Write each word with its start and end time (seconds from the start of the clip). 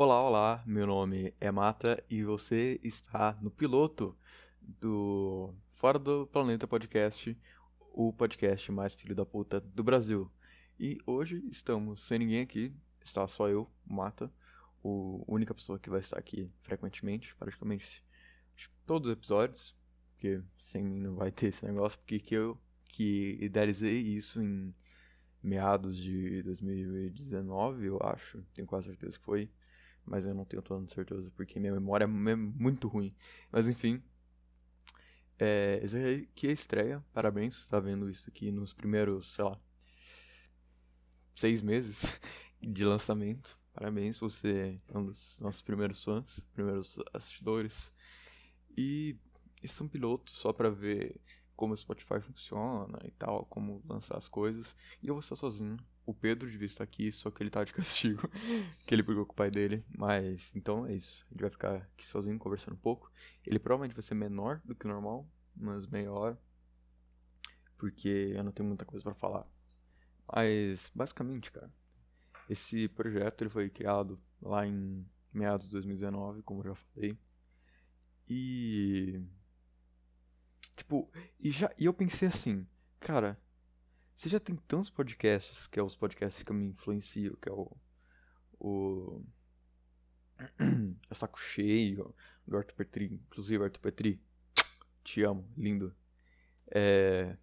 Olá, 0.00 0.22
olá, 0.22 0.62
meu 0.64 0.86
nome 0.86 1.34
é 1.40 1.50
Mata 1.50 2.00
e 2.08 2.22
você 2.22 2.78
está 2.84 3.36
no 3.42 3.50
piloto 3.50 4.16
do 4.62 5.52
Fora 5.70 5.98
do 5.98 6.24
Planeta 6.28 6.68
Podcast, 6.68 7.36
o 7.92 8.12
podcast 8.12 8.70
mais 8.70 8.94
filho 8.94 9.12
da 9.12 9.26
puta 9.26 9.58
do 9.60 9.82
Brasil. 9.82 10.30
E 10.78 10.98
hoje 11.04 11.44
estamos 11.50 12.00
sem 12.00 12.20
ninguém 12.20 12.42
aqui, 12.42 12.72
está 13.04 13.26
só 13.26 13.48
eu, 13.48 13.68
Mata, 13.84 14.26
a 14.84 14.88
única 15.26 15.52
pessoa 15.52 15.80
que 15.80 15.90
vai 15.90 15.98
estar 15.98 16.16
aqui 16.16 16.48
frequentemente, 16.62 17.34
praticamente 17.34 18.00
todos 18.86 19.08
os 19.08 19.14
episódios, 19.14 19.76
porque 20.12 20.40
sem 20.60 20.84
mim 20.84 21.00
não 21.00 21.16
vai 21.16 21.32
ter 21.32 21.48
esse 21.48 21.66
negócio, 21.66 21.98
porque 21.98 22.20
que 22.20 22.36
eu 22.36 22.56
que 22.92 23.36
idealizei 23.40 24.00
isso 24.00 24.40
em 24.40 24.72
meados 25.42 25.96
de 25.96 26.40
2019, 26.44 27.86
eu 27.86 27.98
acho, 28.00 28.44
tenho 28.54 28.68
quase 28.68 28.86
certeza 28.86 29.18
que 29.18 29.24
foi, 29.24 29.50
mas 30.08 30.26
eu 30.26 30.34
não 30.34 30.44
tenho 30.44 30.62
toda 30.62 30.86
certeza 30.88 31.30
porque 31.36 31.60
minha 31.60 31.72
memória 31.72 32.04
é 32.04 32.06
muito 32.06 32.88
ruim. 32.88 33.08
Mas 33.50 33.68
enfim, 33.68 34.02
é, 35.38 35.82
aqui 36.30 36.48
é 36.48 36.52
estreia, 36.52 37.04
parabéns, 37.12 37.66
tá 37.66 37.78
vendo 37.78 38.10
isso 38.10 38.28
aqui 38.28 38.50
nos 38.50 38.72
primeiros, 38.72 39.34
sei 39.34 39.44
lá, 39.44 39.56
seis 41.34 41.62
meses 41.62 42.20
de 42.60 42.84
lançamento. 42.84 43.58
Parabéns, 43.72 44.18
você 44.18 44.76
é 44.88 44.98
um 44.98 45.04
dos 45.04 45.38
nossos 45.38 45.62
primeiros 45.62 46.02
fãs, 46.02 46.40
primeiros 46.52 46.98
assistidores. 47.12 47.92
E 48.76 49.16
isso 49.62 49.82
é 49.82 49.86
um 49.86 49.88
piloto 49.88 50.32
só 50.32 50.52
pra 50.52 50.68
ver 50.68 51.20
como 51.54 51.74
o 51.74 51.76
Spotify 51.76 52.20
funciona 52.20 52.98
e 53.04 53.10
tal, 53.12 53.46
como 53.46 53.80
lançar 53.88 54.16
as 54.16 54.26
coisas. 54.26 54.74
E 55.00 55.06
eu 55.06 55.14
vou 55.14 55.20
estar 55.20 55.36
sozinho. 55.36 55.76
O 56.08 56.14
Pedro 56.14 56.50
devia 56.50 56.64
estar 56.64 56.84
aqui, 56.84 57.12
só 57.12 57.30
que 57.30 57.42
ele 57.42 57.50
tá 57.50 57.62
de 57.62 57.72
castigo, 57.72 58.22
que 58.86 58.94
ele 58.94 59.02
brigou 59.02 59.26
com 59.26 59.32
o 59.32 59.36
pai 59.36 59.50
dele. 59.50 59.84
Mas 59.94 60.50
então 60.56 60.86
é 60.86 60.94
isso. 60.94 61.26
Ele 61.30 61.42
vai 61.42 61.50
ficar 61.50 61.76
aqui 61.76 62.06
sozinho 62.06 62.38
conversando 62.38 62.74
um 62.74 62.78
pouco. 62.78 63.12
Ele 63.46 63.58
provavelmente 63.58 63.94
vai 63.94 64.02
ser 64.02 64.14
menor 64.14 64.62
do 64.64 64.74
que 64.74 64.86
o 64.86 64.88
normal, 64.88 65.28
mas 65.54 65.86
meia 65.86 66.10
hora. 66.10 66.38
Porque 67.76 68.32
eu 68.34 68.42
não 68.42 68.52
tenho 68.52 68.66
muita 68.66 68.86
coisa 68.86 69.04
para 69.04 69.12
falar. 69.12 69.46
Mas 70.32 70.90
basicamente, 70.94 71.52
cara, 71.52 71.70
esse 72.48 72.88
projeto 72.88 73.42
ele 73.42 73.50
foi 73.50 73.68
criado 73.68 74.18
lá 74.40 74.66
em 74.66 75.06
meados 75.30 75.66
de 75.66 75.72
2019, 75.72 76.42
como 76.42 76.60
eu 76.60 76.68
já 76.68 76.74
falei. 76.74 77.18
E 78.26 79.20
Tipo, 80.74 81.10
e, 81.38 81.50
já, 81.50 81.70
e 81.76 81.84
eu 81.84 81.92
pensei 81.92 82.28
assim, 82.28 82.66
cara, 82.98 83.38
você 84.18 84.28
já 84.28 84.40
tem 84.40 84.56
tantos 84.56 84.90
podcasts, 84.90 85.68
que 85.68 85.78
é 85.78 85.82
os 85.82 85.94
podcasts 85.94 86.42
que 86.42 86.50
eu 86.50 86.56
me 86.56 86.66
influencio, 86.66 87.36
que 87.36 87.48
é 87.48 87.52
o. 87.52 87.70
O. 88.58 89.22
é 91.08 91.14
Saco 91.14 91.38
Cheio, 91.38 92.12
do 92.44 92.56
Arthur 92.56 92.74
Petri. 92.74 93.04
Inclusive, 93.04 93.62
Arthur 93.62 93.78
Petri, 93.78 94.20
te 95.04 95.22
amo, 95.22 95.48
lindo. 95.56 95.94
É. 96.66 97.36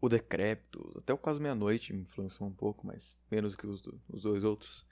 O 0.00 0.08
Decrépito, 0.08 0.92
até 0.98 1.12
o 1.12 1.18
Quase 1.18 1.40
Meia-Noite 1.40 1.92
me 1.92 2.02
influenciou 2.02 2.48
um 2.48 2.52
pouco, 2.52 2.84
mas 2.84 3.16
menos 3.30 3.54
que 3.54 3.64
os, 3.64 3.80
do, 3.80 4.02
os 4.08 4.22
dois 4.24 4.42
outros. 4.42 4.84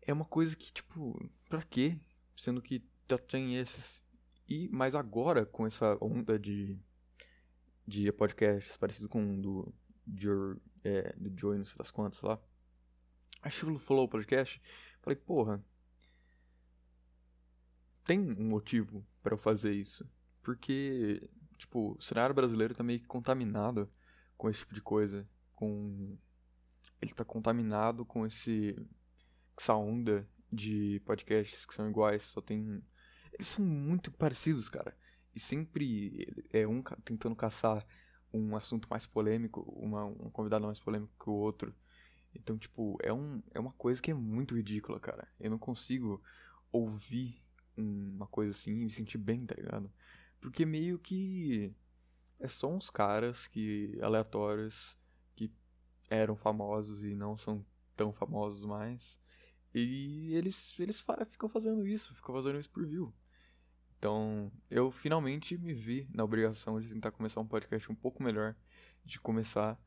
É 0.00 0.12
uma 0.12 0.24
coisa 0.24 0.54
que, 0.54 0.72
tipo, 0.72 1.28
pra 1.48 1.64
quê? 1.64 1.98
Sendo 2.36 2.62
que 2.62 2.88
já 3.10 3.18
tem 3.18 3.56
esses. 3.56 4.04
E, 4.48 4.68
mas 4.72 4.94
agora, 4.94 5.44
com 5.44 5.66
essa 5.66 5.98
onda 6.00 6.38
de, 6.38 6.78
de 7.86 8.10
podcasts 8.12 8.76
parecido 8.76 9.08
com 9.08 9.34
o 9.34 9.40
do, 9.40 9.74
Joe, 10.06 10.56
é, 10.84 11.14
do 11.16 11.32
Joey, 11.38 11.58
não 11.58 11.66
sei 11.66 11.76
das 11.78 11.90
quantas 11.90 12.20
lá, 12.22 12.40
achei 13.42 13.68
o 13.68 13.78
Flow 13.78 14.08
Podcast, 14.08 14.60
falei, 15.00 15.16
porra, 15.16 15.64
tem 18.04 18.20
um 18.20 18.48
motivo 18.48 19.06
para 19.22 19.34
eu 19.34 19.38
fazer 19.38 19.72
isso. 19.72 20.08
Porque, 20.42 21.30
tipo, 21.56 21.96
o 21.96 22.00
cenário 22.00 22.34
brasileiro 22.34 22.74
tá 22.74 22.82
meio 22.82 23.00
que 23.00 23.06
contaminado 23.06 23.88
com 24.36 24.50
esse 24.50 24.60
tipo 24.60 24.74
de 24.74 24.82
coisa. 24.82 25.28
Com. 25.54 26.18
Ele 27.00 27.12
tá 27.12 27.24
contaminado 27.24 28.04
com 28.04 28.26
esse. 28.26 28.76
essa 29.56 29.74
onda 29.74 30.28
de 30.50 31.00
podcasts 31.06 31.64
que 31.64 31.74
são 31.74 31.88
iguais, 31.88 32.24
só 32.24 32.40
tem 32.40 32.82
eles 33.32 33.48
são 33.48 33.64
muito 33.64 34.10
parecidos, 34.12 34.68
cara. 34.68 34.96
E 35.34 35.40
sempre 35.40 36.46
é 36.50 36.66
um 36.66 36.82
tentando 37.04 37.34
caçar 37.34 37.84
um 38.32 38.56
assunto 38.56 38.88
mais 38.88 39.06
polêmico, 39.06 39.60
uma, 39.76 40.04
um 40.04 40.30
convidado 40.30 40.66
mais 40.66 40.78
polêmico 40.78 41.12
que 41.22 41.30
o 41.30 41.34
outro. 41.34 41.74
Então, 42.34 42.56
tipo, 42.56 42.96
é, 43.02 43.12
um, 43.12 43.42
é 43.52 43.60
uma 43.60 43.72
coisa 43.72 44.00
que 44.00 44.10
é 44.10 44.14
muito 44.14 44.56
ridícula, 44.56 44.98
cara. 44.98 45.28
Eu 45.38 45.50
não 45.50 45.58
consigo 45.58 46.22
ouvir 46.70 47.42
uma 47.76 48.26
coisa 48.26 48.52
assim 48.52 48.72
e 48.72 48.84
me 48.84 48.90
sentir 48.90 49.18
bem, 49.18 49.44
tá 49.44 49.54
ligado? 49.54 49.92
Porque 50.40 50.64
meio 50.64 50.98
que 50.98 51.74
é 52.40 52.48
só 52.48 52.68
uns 52.68 52.90
caras 52.90 53.46
que 53.46 53.98
aleatórios 54.02 54.96
que 55.36 55.52
eram 56.10 56.36
famosos 56.36 57.04
e 57.04 57.14
não 57.14 57.36
são 57.36 57.64
tão 57.94 58.12
famosos 58.12 58.64
mais. 58.64 59.20
E 59.74 60.34
eles, 60.34 60.78
eles 60.80 61.02
ficam 61.28 61.48
fazendo 61.48 61.86
isso, 61.86 62.14
ficam 62.14 62.34
fazendo 62.34 62.58
isso 62.58 62.70
por 62.70 62.86
view. 62.86 63.14
Então, 64.02 64.50
eu 64.68 64.90
finalmente 64.90 65.56
me 65.56 65.72
vi 65.72 66.08
na 66.12 66.24
obrigação 66.24 66.80
de 66.80 66.88
tentar 66.88 67.12
começar 67.12 67.40
um 67.40 67.46
podcast 67.46 67.92
um 67.92 67.94
pouco 67.94 68.20
melhor, 68.20 68.56
de 69.04 69.20
começar 69.20 69.80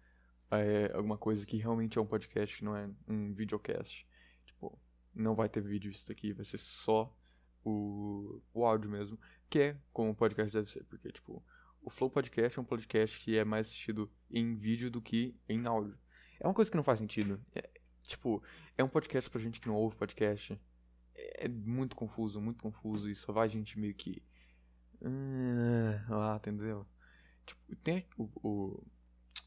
é, 0.49 0.89
alguma 0.93 1.17
coisa 1.17 1.45
que 1.45 1.57
realmente 1.57 1.97
é 1.97 2.01
um 2.01 2.05
podcast, 2.05 2.57
que 2.57 2.63
não 2.63 2.77
é 2.77 2.89
um 3.05 3.33
videocast. 3.33 4.07
Tipo, 4.45 4.79
não 5.13 5.35
vai 5.35 5.49
ter 5.49 5.59
vídeo 5.59 5.91
isso 5.91 6.07
daqui, 6.07 6.31
vai 6.31 6.45
ser 6.45 6.57
só 6.59 7.13
o, 7.61 8.41
o 8.53 8.65
áudio 8.65 8.89
mesmo, 8.89 9.19
que 9.49 9.59
é 9.59 9.77
como 9.91 10.11
um 10.11 10.15
podcast 10.15 10.53
deve 10.53 10.71
ser, 10.71 10.85
porque, 10.85 11.11
tipo, 11.11 11.43
o 11.81 11.89
Flow 11.89 12.09
Podcast 12.09 12.57
é 12.57 12.61
um 12.61 12.65
podcast 12.65 13.19
que 13.19 13.37
é 13.37 13.43
mais 13.43 13.67
assistido 13.67 14.09
em 14.31 14.55
vídeo 14.55 14.89
do 14.89 15.01
que 15.01 15.35
em 15.49 15.67
áudio. 15.67 15.99
É 16.39 16.47
uma 16.47 16.53
coisa 16.53 16.71
que 16.71 16.77
não 16.77 16.85
faz 16.85 16.99
sentido. 16.99 17.43
É, 17.53 17.69
tipo, 18.07 18.41
é 18.77 18.83
um 18.83 18.87
podcast 18.87 19.29
pra 19.29 19.41
gente 19.41 19.59
que 19.59 19.67
não 19.67 19.75
ouve 19.75 19.97
podcast 19.97 20.57
é 21.15 21.47
muito 21.47 21.95
confuso, 21.95 22.41
muito 22.41 22.61
confuso 22.61 23.09
e 23.09 23.15
só 23.15 23.31
vai 23.31 23.49
gente 23.49 23.79
meio 23.79 23.93
que. 23.93 24.21
Lá, 26.09 26.35
entendeu? 26.35 26.85
Tipo, 27.45 27.75
tem 27.77 28.05
o, 28.17 28.23
o. 28.43 28.83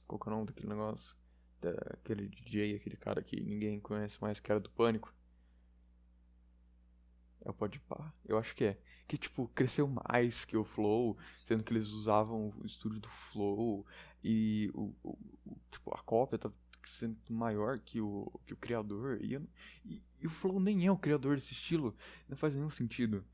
Qual 0.07 0.19
que 0.19 0.29
é 0.29 0.33
o 0.33 0.35
nome 0.35 0.47
daquele 0.47 0.69
negócio? 0.69 1.17
Daquele 1.61 2.29
DJ, 2.29 2.77
aquele 2.77 2.97
cara 2.97 3.23
que 3.23 3.41
ninguém 3.41 3.81
conhece 3.81 4.21
mais, 4.21 4.41
que 4.41 4.51
era 4.51 4.61
do 4.61 4.71
Pânico. 4.71 5.13
É 7.45 7.51
o 7.51 7.55
Podpah? 7.55 8.13
Eu 8.25 8.39
acho 8.39 8.55
que 8.55 8.65
é. 8.65 8.81
Que, 9.07 9.17
tipo, 9.17 9.49
cresceu 9.49 9.89
mais 9.89 10.45
que 10.45 10.57
o 10.57 10.65
Flow, 10.65 11.17
sendo 11.45 11.65
que 11.65 11.73
eles 11.73 11.89
usavam 11.89 12.53
o 12.59 12.67
estúdio 12.67 13.01
do 13.01 13.09
Flow 13.09 13.87
e 14.23 14.71
o, 14.75 14.95
o, 15.03 15.19
o 15.47 15.59
tipo, 15.71 15.95
a 15.95 15.99
cópia 16.03 16.39
tá 16.39 16.51
sendo 16.89 17.19
maior 17.29 17.79
que 17.79 18.01
o, 18.01 18.31
que 18.47 18.53
o 18.53 18.57
criador. 18.57 19.19
E, 19.23 19.37
e, 19.85 20.03
e 20.21 20.27
o 20.27 20.31
Flow 20.31 20.59
nem 20.61 20.87
é 20.87 20.93
o 20.93 20.99
criador 20.99 21.37
desse 21.37 21.53
estilo. 21.53 21.95
Não 22.29 22.37
faz 22.37 22.55
nenhum 22.55 22.71
sentido. 22.71 23.25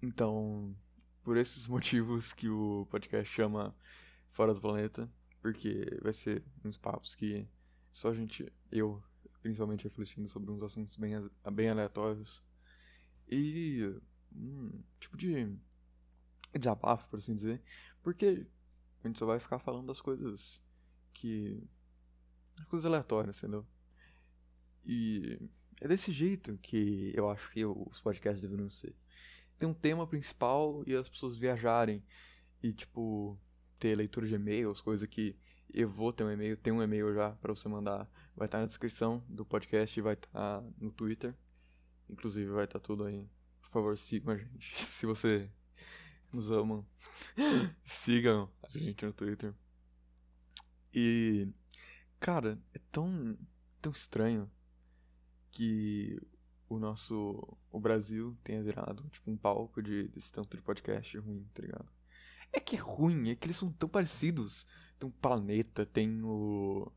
Então, 0.00 0.76
por 1.22 1.36
esses 1.36 1.66
motivos 1.68 2.32
que 2.32 2.48
o 2.48 2.86
podcast 2.90 3.32
chama 3.32 3.74
Fora 4.28 4.54
do 4.54 4.60
Planeta, 4.60 5.10
porque 5.40 5.98
vai 6.02 6.12
ser 6.12 6.44
uns 6.64 6.76
papos 6.76 7.14
que 7.14 7.46
só 7.92 8.10
a 8.10 8.14
gente, 8.14 8.50
eu, 8.70 9.02
principalmente 9.42 9.84
refletindo 9.84 10.28
sobre 10.28 10.50
uns 10.50 10.62
assuntos 10.62 10.96
bem, 10.96 11.12
bem 11.52 11.68
aleatórios. 11.68 12.42
E 13.28 13.94
um 14.34 14.82
tipo 14.98 15.16
de 15.16 15.54
desabafo, 16.58 17.08
por 17.08 17.18
assim 17.18 17.34
dizer, 17.34 17.62
porque 18.02 18.46
a 19.02 19.08
gente 19.08 19.18
só 19.18 19.26
vai 19.26 19.38
ficar 19.38 19.58
falando 19.58 19.86
das 19.86 20.00
coisas 20.00 20.60
que 21.12 21.62
coisas 22.66 22.86
aleatórias, 22.86 23.38
entendeu? 23.38 23.66
E 24.84 25.38
é 25.80 25.88
desse 25.88 26.12
jeito 26.12 26.58
que 26.58 27.12
eu 27.14 27.28
acho 27.30 27.50
que 27.50 27.64
os 27.64 28.00
podcasts 28.00 28.42
deveriam 28.42 28.70
ser. 28.70 28.94
Tem 29.58 29.68
um 29.68 29.74
tema 29.74 30.06
principal 30.06 30.82
e 30.86 30.94
as 30.94 31.08
pessoas 31.08 31.36
viajarem 31.36 32.02
e, 32.62 32.72
tipo, 32.72 33.38
ter 33.78 33.94
leitura 33.96 34.26
de 34.26 34.34
e-mails, 34.34 34.80
coisa 34.80 35.06
que 35.06 35.36
eu 35.72 35.88
vou 35.88 36.12
ter 36.12 36.22
um 36.24 36.30
e-mail, 36.30 36.56
tem 36.56 36.72
um 36.72 36.82
e-mail 36.82 37.14
já 37.14 37.30
para 37.32 37.54
você 37.54 37.68
mandar. 37.68 38.08
Vai 38.36 38.46
estar 38.46 38.58
tá 38.58 38.62
na 38.62 38.66
descrição 38.66 39.24
do 39.28 39.44
podcast 39.44 39.98
e 39.98 40.02
vai 40.02 40.14
estar 40.14 40.30
tá 40.30 40.64
no 40.78 40.92
Twitter. 40.92 41.34
Inclusive 42.08 42.50
vai 42.50 42.64
estar 42.64 42.78
tá 42.78 42.84
tudo 42.84 43.04
aí. 43.04 43.28
Por 43.60 43.70
favor, 43.70 43.96
sigam 43.96 44.34
a 44.34 44.36
gente. 44.36 44.74
Se 44.80 45.06
você 45.06 45.50
nos 46.32 46.50
ama, 46.50 46.86
sigam 47.84 48.50
a 48.62 48.78
gente 48.78 49.04
no 49.04 49.12
Twitter. 49.12 49.54
E 50.94 51.48
Cara, 52.22 52.56
é 52.72 52.78
tão, 52.92 53.36
tão 53.80 53.90
estranho 53.90 54.48
que 55.50 56.16
o 56.68 56.78
nosso. 56.78 57.58
O 57.68 57.80
Brasil 57.80 58.38
tenha 58.44 58.62
virado 58.62 59.02
tipo 59.10 59.28
um 59.28 59.36
palco 59.36 59.82
de, 59.82 60.06
desse 60.06 60.30
tanto 60.30 60.56
de 60.56 60.62
podcast 60.62 61.18
ruim, 61.18 61.44
tá 61.52 61.62
ligado? 61.62 61.88
É 62.52 62.60
que 62.60 62.76
é 62.76 62.78
ruim, 62.78 63.30
é 63.30 63.34
que 63.34 63.46
eles 63.46 63.56
são 63.56 63.72
tão 63.72 63.88
parecidos. 63.88 64.64
Tem 65.00 65.08
o 65.08 65.12
Planeta, 65.12 65.84
tem 65.84 66.22
o. 66.22 66.92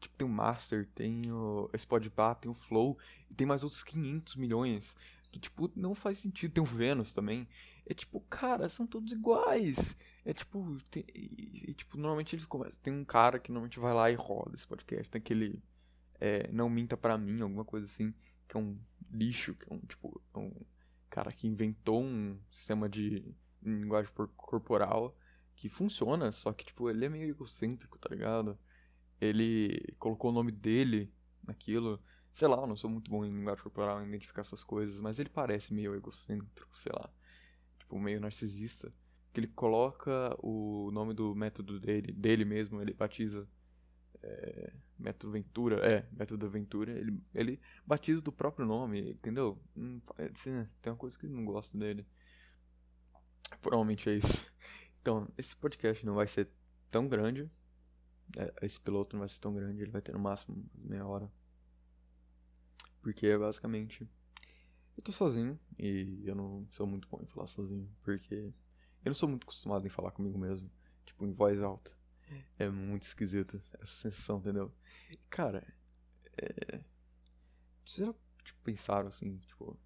Tipo, 0.00 0.16
tem 0.16 0.26
o 0.26 0.30
Master, 0.30 0.88
tem 0.94 1.30
o 1.30 1.68
Spodpah, 1.76 2.34
tem 2.34 2.50
o 2.50 2.54
Flow, 2.54 2.98
e 3.30 3.34
tem 3.34 3.46
mais 3.46 3.62
outros 3.62 3.82
500 3.82 4.36
milhões. 4.36 4.96
Que, 5.30 5.38
tipo, 5.38 5.70
não 5.76 5.94
faz 5.94 6.18
sentido. 6.18 6.54
Tem 6.54 6.62
o 6.62 6.66
Vênus 6.66 7.12
também. 7.12 7.46
É 7.84 7.94
tipo, 7.94 8.20
cara, 8.20 8.68
são 8.68 8.86
todos 8.86 9.12
iguais. 9.12 9.96
É 10.24 10.32
tipo, 10.32 10.78
tem, 10.90 11.04
e, 11.14 11.70
e, 11.70 11.74
tipo, 11.74 11.96
normalmente 11.96 12.34
eles 12.34 12.44
começam. 12.44 12.74
Tem 12.82 12.92
um 12.92 13.04
cara 13.04 13.38
que 13.38 13.50
normalmente 13.50 13.80
vai 13.80 13.92
lá 13.92 14.10
e 14.10 14.14
roda 14.14 14.54
esse 14.54 14.66
podcast. 14.66 15.10
Tem 15.10 15.18
aquele. 15.18 15.62
É, 16.20 16.50
não 16.52 16.70
minta 16.70 16.96
para 16.96 17.18
mim, 17.18 17.40
alguma 17.40 17.64
coisa 17.64 17.86
assim. 17.86 18.14
Que 18.48 18.56
é 18.56 18.60
um 18.60 18.78
lixo, 19.10 19.54
que 19.54 19.70
é 19.70 19.74
um, 19.74 19.80
tipo, 19.80 20.22
é 20.34 20.38
um 20.38 20.52
cara 21.10 21.32
que 21.32 21.46
inventou 21.46 22.02
um 22.02 22.38
sistema 22.50 22.88
de 22.88 23.34
linguagem 23.62 24.10
corporal 24.36 25.16
que 25.54 25.68
funciona, 25.68 26.32
só 26.32 26.52
que, 26.52 26.64
tipo, 26.64 26.88
ele 26.88 27.04
é 27.04 27.08
meio 27.08 27.28
egocêntrico, 27.28 27.98
tá 27.98 28.08
ligado? 28.08 28.58
Ele 29.20 29.94
colocou 29.98 30.30
o 30.30 30.34
nome 30.34 30.50
dele 30.50 31.12
naquilo. 31.46 32.00
Sei 32.32 32.48
lá, 32.48 32.56
eu 32.56 32.66
não 32.66 32.76
sou 32.76 32.90
muito 32.90 33.10
bom 33.10 33.24
em 33.24 33.30
linguagem 33.30 33.62
corporal, 33.62 34.02
em 34.02 34.08
identificar 34.08 34.40
essas 34.40 34.64
coisas, 34.64 35.00
mas 35.00 35.18
ele 35.18 35.28
parece 35.28 35.74
meio 35.74 35.94
egocêntrico, 35.94 36.76
sei 36.76 36.92
lá. 36.92 37.10
Tipo, 37.92 37.98
meio 37.98 38.20
narcisista. 38.20 38.92
Que 39.32 39.40
ele 39.40 39.48
coloca 39.48 40.34
o 40.38 40.90
nome 40.92 41.12
do 41.14 41.34
método 41.34 41.78
dele, 41.78 42.12
dele 42.12 42.44
mesmo, 42.44 42.80
ele 42.80 42.94
batiza. 42.94 43.46
É, 44.22 44.72
método 44.98 45.32
Ventura, 45.32 45.76
é, 45.86 46.06
método 46.12 46.48
Ventura, 46.48 46.92
ele, 46.92 47.20
ele 47.34 47.60
batiza 47.84 48.22
do 48.22 48.30
próprio 48.30 48.64
nome, 48.64 49.10
entendeu? 49.10 49.60
Hum, 49.76 50.00
assim, 50.32 50.66
tem 50.80 50.92
uma 50.92 50.98
coisa 50.98 51.18
que 51.18 51.26
eu 51.26 51.30
não 51.30 51.44
gosto 51.44 51.76
dele. 51.76 52.06
Provavelmente 53.60 54.08
é 54.08 54.14
isso. 54.14 54.50
Então, 55.02 55.28
esse 55.36 55.56
podcast 55.56 56.06
não 56.06 56.14
vai 56.14 56.28
ser 56.28 56.48
tão 56.88 57.08
grande. 57.08 57.50
É, 58.36 58.54
esse 58.62 58.80
piloto 58.80 59.16
não 59.16 59.20
vai 59.20 59.28
ser 59.28 59.40
tão 59.40 59.52
grande, 59.52 59.82
ele 59.82 59.90
vai 59.90 60.00
ter 60.00 60.12
no 60.12 60.20
máximo 60.20 60.64
meia 60.76 61.04
hora. 61.04 61.28
Porque 63.02 63.26
é 63.26 63.36
basicamente. 63.36 64.08
Eu 64.96 65.02
tô 65.02 65.12
sozinho 65.12 65.58
e 65.78 66.22
eu 66.24 66.34
não 66.34 66.66
sou 66.72 66.86
muito 66.86 67.08
bom 67.08 67.20
em 67.22 67.26
falar 67.26 67.46
sozinho. 67.46 67.88
Porque 68.02 68.34
eu 68.34 69.10
não 69.10 69.14
sou 69.14 69.28
muito 69.28 69.44
acostumado 69.44 69.86
em 69.86 69.90
falar 69.90 70.10
comigo 70.10 70.38
mesmo. 70.38 70.70
Tipo, 71.04 71.26
em 71.26 71.32
voz 71.32 71.60
alta. 71.60 71.90
É 72.58 72.68
muito 72.68 73.02
esquisito 73.02 73.60
essa 73.74 73.86
sensação, 73.86 74.38
entendeu? 74.38 74.72
Cara, 75.28 75.66
é. 76.36 76.80
Vocês 77.84 78.06
já 78.06 78.14
tipo, 78.42 78.60
pensaram 78.62 79.08
assim, 79.08 79.38
tipo. 79.38 79.78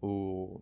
O 0.00 0.60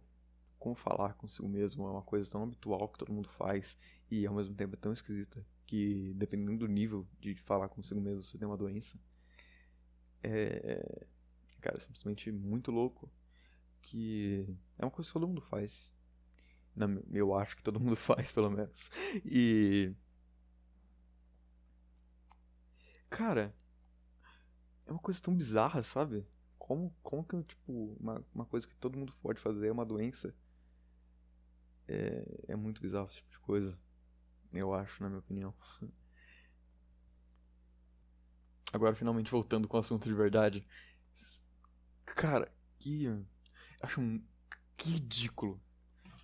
como 0.60 0.74
falar 0.74 1.14
consigo 1.14 1.48
mesmo 1.48 1.88
é 1.88 1.90
uma 1.90 2.02
coisa 2.02 2.30
tão 2.30 2.42
habitual 2.42 2.86
que 2.90 2.98
todo 2.98 3.10
mundo 3.10 3.30
faz 3.30 3.78
e 4.10 4.26
ao 4.26 4.34
mesmo 4.34 4.54
tempo 4.54 4.74
é 4.74 4.76
tão 4.76 4.92
esquisita 4.92 5.42
que 5.66 6.12
dependendo 6.14 6.58
do 6.58 6.68
nível 6.68 7.08
de 7.18 7.34
falar 7.36 7.70
consigo 7.70 7.98
mesmo 7.98 8.22
você 8.22 8.36
tem 8.36 8.46
uma 8.46 8.58
doença. 8.58 9.00
É, 10.22 11.06
cara, 11.60 11.76
é 11.76 11.80
simplesmente 11.80 12.30
muito 12.32 12.70
louco 12.70 13.10
que 13.82 14.46
é 14.78 14.84
uma 14.84 14.90
coisa 14.90 15.08
que 15.08 15.14
todo 15.14 15.28
mundo 15.28 15.40
faz. 15.42 15.94
Eu 17.12 17.34
acho 17.34 17.56
que 17.56 17.62
todo 17.62 17.80
mundo 17.80 17.96
faz, 17.96 18.32
pelo 18.32 18.50
menos. 18.50 18.90
E 19.24 19.94
cara, 23.08 23.54
é 24.86 24.90
uma 24.92 25.00
coisa 25.00 25.20
tão 25.20 25.34
bizarra, 25.36 25.82
sabe? 25.82 26.26
Como, 26.58 26.94
como 27.02 27.24
que, 27.24 27.42
tipo, 27.42 27.96
uma, 28.00 28.24
uma 28.34 28.46
coisa 28.46 28.66
que 28.66 28.74
todo 28.76 28.98
mundo 28.98 29.12
pode 29.22 29.40
fazer 29.40 29.68
é 29.68 29.72
uma 29.72 29.84
doença 29.84 30.34
é, 31.88 32.24
é 32.48 32.56
muito 32.56 32.80
bizarro 32.80 33.06
esse 33.08 33.16
tipo 33.16 33.30
de 33.30 33.38
coisa. 33.40 33.76
Eu 34.52 34.72
acho, 34.72 35.02
na 35.02 35.08
minha 35.08 35.18
opinião. 35.18 35.54
Agora, 38.72 38.94
finalmente 38.94 39.30
voltando 39.30 39.66
com 39.66 39.76
o 39.76 39.80
assunto 39.80 40.04
de 40.08 40.14
verdade. 40.14 40.64
Cara, 42.14 42.52
que. 42.78 43.06
Acho 43.80 44.00
um. 44.00 44.22
Que 44.76 44.90
ridículo. 44.90 45.60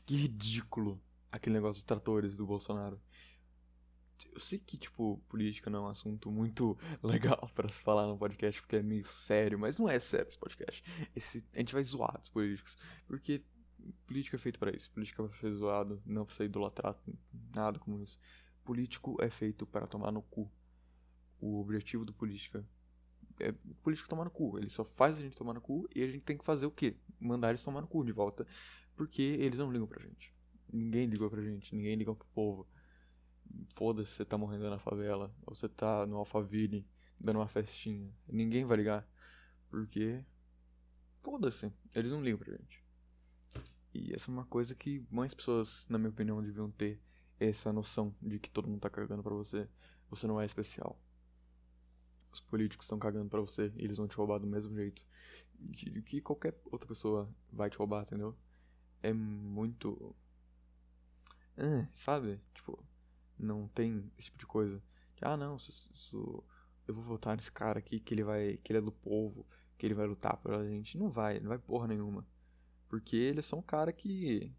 Que 0.04 0.16
ridículo 0.16 1.00
aquele 1.30 1.54
negócio 1.54 1.80
dos 1.80 1.84
tratores 1.84 2.36
do 2.36 2.46
Bolsonaro. 2.46 3.00
Eu 4.32 4.40
sei 4.40 4.58
que, 4.58 4.76
tipo, 4.78 5.22
política 5.28 5.70
não 5.70 5.80
é 5.80 5.88
um 5.88 5.90
assunto 5.90 6.30
muito 6.30 6.76
legal 7.02 7.50
para 7.54 7.68
se 7.68 7.82
falar 7.82 8.06
no 8.06 8.16
podcast, 8.16 8.60
porque 8.60 8.76
é 8.76 8.82
meio 8.82 9.04
sério, 9.04 9.58
mas 9.58 9.78
não 9.78 9.88
é 9.88 10.00
sério 10.00 10.28
esse 10.28 10.38
podcast. 10.38 10.82
Esse, 11.14 11.44
a 11.54 11.58
gente 11.58 11.74
vai 11.74 11.82
zoar 11.82 12.18
os 12.20 12.28
políticos. 12.28 12.76
Porque 13.06 13.42
política 14.06 14.36
é 14.36 14.38
feito 14.38 14.58
para 14.58 14.74
isso. 14.74 14.90
Política 14.90 15.22
é 15.22 15.28
pra 15.28 15.38
ser 15.38 15.52
zoado, 15.52 16.02
não 16.04 16.24
pra 16.24 16.34
ser 16.34 16.44
idolatrado, 16.44 16.98
nada 17.54 17.78
como 17.78 18.02
isso. 18.02 18.18
Político 18.64 19.16
é 19.20 19.30
feito 19.30 19.66
para 19.66 19.86
tomar 19.86 20.10
no 20.10 20.22
cu. 20.22 20.50
O 21.38 21.60
objetivo 21.60 22.04
do 22.04 22.14
política 22.14 22.66
é 23.38 23.52
político 23.82 24.08
tomar 24.08 24.24
no 24.24 24.30
cu. 24.30 24.58
Ele 24.58 24.70
só 24.70 24.84
faz 24.84 25.18
a 25.18 25.20
gente 25.20 25.36
tomar 25.36 25.54
no 25.54 25.60
cu 25.60 25.88
e 25.94 26.02
a 26.02 26.06
gente 26.06 26.20
tem 26.20 26.36
que 26.36 26.44
fazer 26.44 26.66
o 26.66 26.70
quê? 26.70 26.96
Mandar 27.20 27.50
eles 27.50 27.62
tomar 27.62 27.80
no 27.80 27.86
cu 27.86 28.04
de 28.04 28.12
volta. 28.12 28.46
Porque 28.94 29.22
eles 29.22 29.58
não 29.58 29.70
ligam 29.70 29.86
pra 29.86 30.02
gente. 30.02 30.34
Ninguém 30.72 31.06
ligou 31.06 31.30
pra 31.30 31.42
gente, 31.42 31.74
ninguém 31.74 31.94
liga 31.94 32.14
pro 32.14 32.26
povo. 32.28 32.66
Foda-se 33.74 34.10
você 34.10 34.24
tá 34.24 34.36
morrendo 34.36 34.68
na 34.68 34.78
favela, 34.78 35.34
ou 35.46 35.54
você 35.54 35.68
tá 35.68 36.06
no 36.06 36.16
Alphaville 36.16 36.86
dando 37.20 37.38
uma 37.38 37.48
festinha. 37.48 38.12
Ninguém 38.28 38.64
vai 38.64 38.76
ligar. 38.76 39.08
Porque. 39.68 40.24
Foda-se, 41.22 41.72
eles 41.94 42.10
não 42.10 42.22
ligam 42.22 42.38
pra 42.38 42.52
gente. 42.52 42.84
E 43.92 44.14
essa 44.14 44.30
é 44.30 44.32
uma 44.32 44.44
coisa 44.44 44.74
que 44.74 45.04
mais 45.10 45.34
pessoas, 45.34 45.86
na 45.88 45.98
minha 45.98 46.10
opinião, 46.10 46.42
deviam 46.42 46.70
ter 46.70 47.00
essa 47.40 47.72
noção 47.72 48.14
de 48.22 48.38
que 48.38 48.50
todo 48.50 48.68
mundo 48.68 48.80
tá 48.80 48.90
cagando 48.90 49.22
para 49.22 49.34
você. 49.34 49.68
Você 50.08 50.26
não 50.26 50.40
é 50.40 50.44
especial. 50.44 51.00
Os 52.36 52.40
políticos 52.40 52.84
estão 52.84 52.98
cagando 52.98 53.30
para 53.30 53.40
você 53.40 53.72
e 53.76 53.84
eles 53.84 53.96
vão 53.96 54.06
te 54.06 54.16
roubar 54.16 54.38
do 54.38 54.46
mesmo 54.46 54.74
jeito 54.74 55.02
que, 55.72 56.02
que 56.02 56.20
qualquer 56.20 56.54
outra 56.70 56.86
pessoa 56.86 57.28
vai 57.50 57.70
te 57.70 57.78
roubar, 57.78 58.02
entendeu? 58.02 58.36
É 59.02 59.12
muito. 59.12 60.14
É, 61.56 61.88
sabe? 61.92 62.40
Tipo, 62.54 62.78
não 63.38 63.68
tem 63.68 64.12
esse 64.18 64.26
tipo 64.26 64.38
de 64.38 64.46
coisa. 64.46 64.82
ah, 65.22 65.36
não, 65.36 65.56
eu 66.86 66.94
vou 66.94 67.02
votar 67.02 67.36
nesse 67.36 67.50
cara 67.50 67.78
aqui 67.78 67.98
que 67.98 68.12
ele 68.14 68.22
vai. 68.22 68.58
que 68.58 68.72
ele 68.72 68.78
é 68.78 68.82
do 68.82 68.92
povo, 68.92 69.46
que 69.78 69.86
ele 69.86 69.94
vai 69.94 70.06
lutar 70.06 70.36
pela 70.38 70.64
gente. 70.66 70.98
Não 70.98 71.10
vai, 71.10 71.40
não 71.40 71.48
vai 71.48 71.58
porra 71.58 71.86
nenhuma. 71.88 72.26
Porque 72.88 73.16
eles 73.16 73.46
são 73.46 73.60
um 73.60 73.62
cara 73.62 73.92
que. 73.92 74.52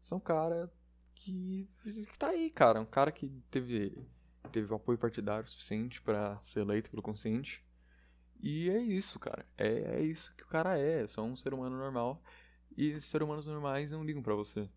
São 0.00 0.20
cara 0.20 0.72
que. 1.14 1.68
que 1.82 2.18
tá 2.18 2.28
aí, 2.28 2.50
cara. 2.50 2.80
Um 2.80 2.86
cara 2.86 3.10
que 3.10 3.28
teve. 3.50 4.06
Teve 4.52 4.72
apoio 4.74 4.98
partidário 4.98 5.48
suficiente 5.48 6.00
para 6.00 6.40
ser 6.42 6.60
eleito 6.60 6.90
pelo 6.90 7.02
consciente. 7.02 7.64
E 8.40 8.70
é 8.70 8.78
isso, 8.78 9.18
cara. 9.18 9.44
É, 9.56 9.96
é 9.96 10.02
isso 10.02 10.34
que 10.36 10.44
o 10.44 10.46
cara 10.46 10.78
é. 10.78 11.02
É 11.02 11.06
só 11.06 11.22
um 11.22 11.36
ser 11.36 11.52
humano 11.52 11.76
normal. 11.76 12.22
E 12.76 13.00
seres 13.00 13.26
humanos 13.26 13.46
normais 13.46 13.90
não 13.90 14.04
ligam 14.04 14.22
para 14.22 14.34
você. 14.34 14.68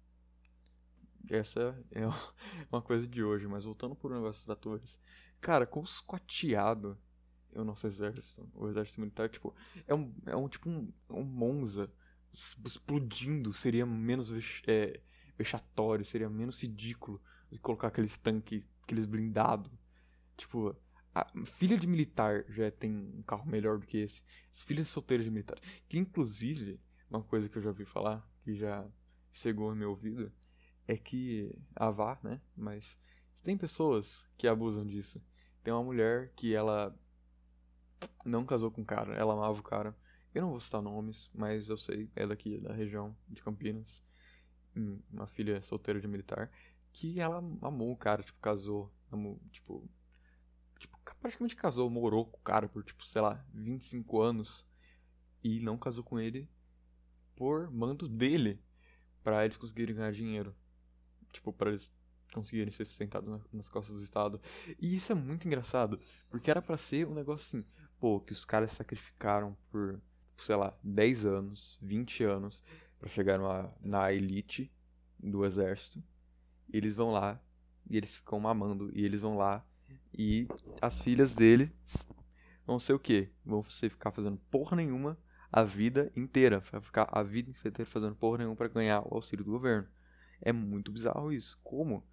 Essa 1.30 1.78
é 1.92 2.02
uma 2.72 2.82
coisa 2.82 3.08
de 3.08 3.24
hoje. 3.24 3.48
Mas 3.48 3.66
voltando 3.66 3.98
um 4.04 4.10
negócio 4.10 4.40
dos 4.40 4.46
tratores. 4.46 5.00
Cara, 5.40 5.66
com 5.66 5.82
os 5.82 6.02
quateado 6.02 6.98
o 7.60 7.64
nosso 7.64 7.86
exército. 7.88 8.50
O 8.54 8.68
exército 8.68 9.00
militar, 9.00 9.30
tipo, 9.30 9.54
é 9.88 9.94
um, 9.94 10.14
é 10.26 10.36
um 10.36 10.48
tipo 10.48 10.70
um, 10.70 10.92
um 11.10 11.24
Monza 11.24 11.92
explodindo. 12.34 13.52
Seria 13.54 13.86
menos 13.86 14.30
vex, 14.30 14.62
é, 14.68 15.00
vexatório, 15.38 16.06
seria 16.06 16.30
menos 16.30 16.62
ridículo 16.62 17.22
colocar 17.60 17.88
aqueles 17.88 18.18
tanques, 18.18 18.68
aqueles 18.92 19.06
blindados. 19.06 19.72
Tipo, 20.36 20.76
filha 21.46 21.78
de 21.78 21.88
militar 21.88 22.44
já 22.50 22.70
tem 22.70 22.92
um 22.92 23.24
carro 23.24 23.50
melhor 23.50 23.80
do 23.80 23.88
que 23.88 23.98
esse. 23.98 24.22
As 24.52 24.64
filhas 24.64 24.88
solteiras 24.90 25.26
de 25.26 25.32
militar. 25.32 25.58
Que 25.88 25.98
inclusive, 25.98 26.80
uma 27.10 27.24
coisa 27.24 27.48
que 27.48 27.58
eu 27.58 27.62
já 27.62 27.70
ouvi 27.70 27.86
falar, 27.86 28.28
que 28.44 28.54
já 28.54 28.86
chegou 29.32 29.70
no 29.70 29.76
meu 29.76 29.92
ouvido, 29.92 30.32
é 30.88 30.98
que 30.98 31.56
a 31.76 31.90
vá, 31.90 32.20
né? 32.22 32.42
Mas 32.56 32.98
tem 33.42 33.58
pessoas 33.58 34.26
que 34.38 34.48
abusam 34.48 34.86
disso. 34.86 35.24
Tem 35.64 35.74
uma 35.74 35.84
mulher 35.84 36.34
que 36.36 36.54
ela 36.54 36.96
não 38.26 38.46
casou 38.46 38.72
com 38.72 38.82
o 38.82 38.86
cara, 38.86 39.16
ela 39.16 39.34
amava 39.34 39.60
o 39.60 39.64
cara. 39.64 39.96
Eu 40.34 40.42
não 40.42 40.52
vou 40.52 40.60
citar 40.60 40.82
nomes, 40.82 41.30
mas 41.34 41.68
eu 41.68 41.78
sei, 41.78 42.10
é 42.16 42.26
daqui 42.26 42.58
da 42.58 42.74
região 42.74 43.16
de 43.28 43.42
Campinas. 43.42 44.04
Hum, 44.76 45.00
uma 45.12 45.28
filha 45.28 45.62
solteira 45.62 46.00
de 46.00 46.08
militar. 46.08 46.50
Que 46.94 47.20
ela 47.20 47.38
amou 47.62 47.92
o 47.92 47.98
cara, 47.98 48.24
tipo, 48.24 48.40
casou. 48.40 48.92
Amou, 49.12 49.40
tipo. 49.52 49.90
Tipo, 50.80 50.98
praticamente 51.20 51.56
casou, 51.56 51.90
morou 51.90 52.26
com 52.26 52.38
o 52.38 52.42
cara 52.42 52.68
por, 52.68 52.84
tipo, 52.84 53.06
sei 53.06 53.22
lá, 53.22 53.46
25 53.54 54.22
anos. 54.22 54.66
E 55.44 55.60
não 55.60 55.78
casou 55.78 56.04
com 56.04 56.20
ele 56.20 56.50
por 57.36 57.72
mando 57.72 58.08
dele. 58.08 58.60
para 59.24 59.46
eles 59.46 59.58
conseguirem 59.58 59.96
ganhar 59.96 60.12
dinheiro. 60.12 60.56
Tipo, 61.32 61.54
para 61.54 61.70
eles 61.70 61.92
conseguirem 62.32 62.72
ser 62.72 62.86
sustentados 62.86 63.42
nas 63.52 63.70
costas 63.70 63.98
do 63.98 64.04
Estado. 64.04 64.42
E 64.80 64.96
isso 64.96 65.12
é 65.12 65.16
muito 65.16 65.48
engraçado, 65.48 66.00
porque 66.30 66.50
era 66.50 66.62
para 66.62 66.78
ser 66.78 67.08
um 67.08 67.14
negócio 67.14 67.60
assim, 67.60 67.68
pô, 68.00 68.20
que 68.20 68.32
os 68.32 68.46
caras 68.46 68.72
sacrificaram 68.72 69.56
por, 69.70 70.02
sei 70.38 70.56
lá, 70.56 70.78
10 70.84 71.26
anos, 71.26 71.78
20 71.82 72.24
anos 72.24 72.64
para 72.98 73.10
chegar 73.10 73.38
numa, 73.38 73.74
na 73.82 74.12
elite 74.12 74.72
do 75.20 75.46
exército. 75.46 76.04
Eles 76.72 76.94
vão 76.94 77.12
lá 77.12 77.42
e 77.90 77.98
eles 77.98 78.16
ficam 78.16 78.40
mamando 78.40 78.92
e 78.94 79.04
eles 79.04 79.22
vão 79.22 79.38
lá 79.38 79.66
E 80.14 80.48
as 80.82 81.02
filhas 81.02 81.34
dele 81.34 81.74
vão 82.66 82.80
ser 82.80 82.94
o 82.94 83.00
quê? 83.00 83.32
Vão 83.46 83.64
ser 83.64 83.90
ficar 83.90 84.12
fazendo 84.12 84.38
porra 84.50 84.76
nenhuma 84.76 85.18
a 85.52 85.64
vida 85.64 86.12
inteira. 86.16 86.60
Vai 86.60 86.82
ficar 86.82 87.08
a 87.12 87.24
vida 87.24 87.50
inteira 87.50 87.86
fazendo 87.86 88.16
porra 88.16 88.40
nenhuma 88.40 88.56
para 88.56 88.68
ganhar 88.68 89.02
o 89.02 89.16
auxílio 89.16 89.46
do 89.46 89.52
governo. 89.52 89.88
É 90.42 90.52
muito 90.52 90.92
bizarro 90.92 91.32
isso. 91.32 91.60
Como 91.64 92.06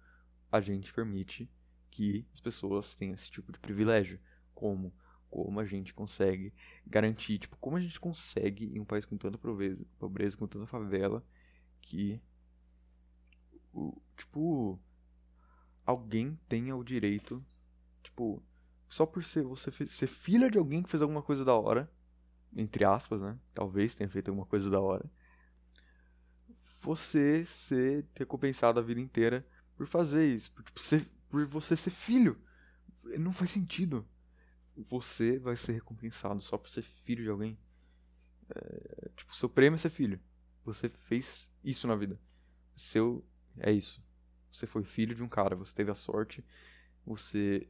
a 0.51 0.61
gente 0.61 0.93
permite 0.93 1.49
que 1.89 2.25
as 2.33 2.39
pessoas 2.39 2.95
tenham 2.95 3.15
esse 3.15 3.29
tipo 3.29 3.51
de 3.51 3.59
privilégio? 3.59 4.19
Como? 4.53 4.93
Como 5.29 5.59
a 5.59 5.65
gente 5.65 5.93
consegue 5.93 6.53
garantir, 6.85 7.37
tipo, 7.37 7.55
como 7.57 7.77
a 7.77 7.79
gente 7.79 7.99
consegue 7.99 8.65
em 8.75 8.79
um 8.79 8.85
país 8.85 9.05
com 9.05 9.17
tanta 9.17 9.37
pobreza, 9.37 9.85
pobreza 9.99 10.37
com 10.37 10.47
tanta 10.47 10.65
favela, 10.65 11.23
que 11.81 12.19
tipo 14.19 14.79
alguém 15.85 16.39
tenha 16.47 16.75
o 16.75 16.83
direito, 16.83 17.43
tipo, 18.03 18.43
só 18.87 19.05
por 19.05 19.23
ser 19.23 19.43
você 19.43 19.71
ser 19.87 20.07
filha 20.07 20.49
de 20.49 20.57
alguém 20.57 20.83
que 20.83 20.89
fez 20.89 21.01
alguma 21.01 21.23
coisa 21.23 21.43
da 21.43 21.55
hora, 21.55 21.91
entre 22.55 22.85
aspas, 22.85 23.21
né? 23.21 23.39
Talvez 23.53 23.95
tenha 23.95 24.09
feito 24.09 24.29
alguma 24.29 24.45
coisa 24.45 24.69
da 24.69 24.79
hora. 24.79 25.09
Você 26.81 27.45
ser 27.45 28.05
recompensado 28.15 28.79
a 28.79 28.83
vida 28.83 29.01
inteira 29.01 29.45
por 29.75 29.87
fazer 29.87 30.27
isso, 30.33 30.51
por, 30.51 30.63
tipo, 30.63 30.79
ser, 30.79 31.05
por 31.29 31.45
você 31.45 31.75
ser 31.75 31.89
filho. 31.89 32.39
Não 33.17 33.33
faz 33.33 33.51
sentido. 33.51 34.07
Você 34.75 35.39
vai 35.39 35.55
ser 35.55 35.73
recompensado 35.73 36.41
só 36.41 36.57
por 36.57 36.69
ser 36.69 36.83
filho 36.83 37.23
de 37.23 37.29
alguém. 37.29 37.57
É, 38.49 39.09
tipo, 39.15 39.35
seu 39.35 39.49
prêmio 39.49 39.75
é 39.75 39.79
ser 39.79 39.89
filho. 39.89 40.19
Você 40.63 40.87
fez 40.87 41.47
isso 41.63 41.87
na 41.87 41.95
vida. 41.95 42.19
Seu 42.75 43.25
é 43.57 43.71
isso. 43.71 44.01
Você 44.51 44.65
foi 44.65 44.83
filho 44.83 45.15
de 45.15 45.23
um 45.23 45.27
cara, 45.27 45.55
você 45.55 45.73
teve 45.73 45.91
a 45.91 45.95
sorte, 45.95 46.43
você 47.05 47.67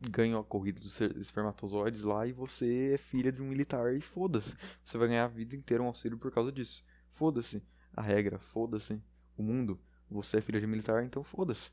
ganhou 0.00 0.40
a 0.40 0.44
corrida 0.44 0.80
dos 0.80 1.00
espermatozoides 1.00 2.04
lá 2.04 2.26
e 2.26 2.32
você 2.32 2.92
é 2.94 2.98
filha 2.98 3.30
de 3.30 3.42
um 3.42 3.46
militar 3.46 3.94
e 3.94 4.00
foda-se. 4.00 4.56
Você 4.84 4.96
vai 4.96 5.08
ganhar 5.08 5.24
a 5.24 5.28
vida 5.28 5.54
inteira 5.54 5.82
um 5.82 5.86
auxílio 5.86 6.16
por 6.16 6.30
causa 6.32 6.50
disso. 6.50 6.82
Foda-se 7.08 7.62
a 7.94 8.00
regra, 8.00 8.38
foda-se 8.38 9.02
o 9.36 9.42
mundo. 9.42 9.78
Você 10.10 10.38
é 10.38 10.40
filha 10.40 10.60
de 10.60 10.66
militar, 10.66 11.04
então 11.04 11.22
foda-se. 11.22 11.70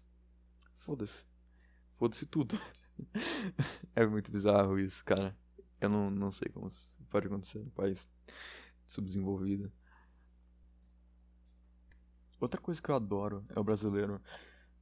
Foda-se. 0.75 1.25
Foda-se 1.95 2.25
tudo. 2.25 2.59
é 3.95 4.05
muito 4.05 4.31
bizarro 4.31 4.77
isso, 4.79 5.03
cara. 5.05 5.35
Eu 5.79 5.89
não, 5.89 6.11
não 6.11 6.31
sei 6.31 6.49
como 6.49 6.69
pode 7.09 7.27
acontecer 7.27 7.59
no 7.59 7.71
país 7.71 8.09
subdesenvolvido. 8.85 9.71
Outra 12.39 12.59
coisa 12.61 12.81
que 12.81 12.89
eu 12.89 12.95
adoro 12.95 13.45
é 13.49 13.59
o 13.59 13.63
brasileiro 13.63 14.21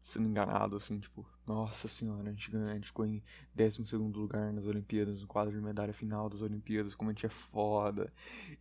sendo 0.06 0.28
enganado, 0.28 0.76
assim, 0.76 1.00
tipo, 1.00 1.28
nossa 1.48 1.88
senhora, 1.88 2.30
a 2.30 2.32
gente, 2.32 2.52
ganhou, 2.52 2.70
a 2.70 2.76
gente 2.76 2.86
ficou 2.86 3.08
em 3.08 3.24
12 3.56 3.96
lugar 3.98 4.54
nas 4.54 4.68
Olimpíadas, 4.68 5.20
no 5.20 5.28
quadro 5.28 5.52
de 5.52 5.60
medalha 5.60 5.94
final 5.94 6.30
das 6.30 6.44
Olimpíadas, 6.44 6.94
como 6.94 7.10
a 7.10 7.14
gente 7.14 7.26
é 7.26 7.30
foda. 7.30 8.08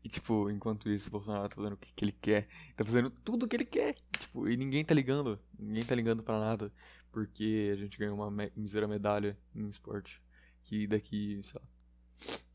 E, 0.02 0.08
tipo, 0.08 0.50
enquanto 0.50 0.88
isso, 0.88 1.08
o 1.08 1.12
Bolsonaro 1.12 1.46
tá 1.46 1.54
fazendo 1.54 1.74
o 1.74 1.76
que, 1.76 1.92
que 1.92 2.02
ele 2.02 2.12
quer, 2.12 2.48
tá 2.74 2.82
fazendo 2.82 3.10
tudo 3.10 3.44
o 3.44 3.48
que 3.48 3.56
ele 3.56 3.66
quer, 3.66 3.94
tipo, 4.18 4.48
e 4.48 4.56
ninguém 4.56 4.82
tá 4.82 4.94
ligando, 4.94 5.38
ninguém 5.58 5.84
tá 5.84 5.94
ligando 5.94 6.22
pra 6.22 6.40
nada, 6.40 6.72
porque 7.12 7.70
a 7.70 7.76
gente 7.76 7.98
ganhou 7.98 8.16
uma 8.16 8.30
mísera 8.56 8.88
medalha 8.88 9.38
em 9.54 9.68
esporte, 9.68 10.22
que 10.62 10.86
daqui, 10.86 11.42
sei 11.44 11.60
lá, 11.60 11.68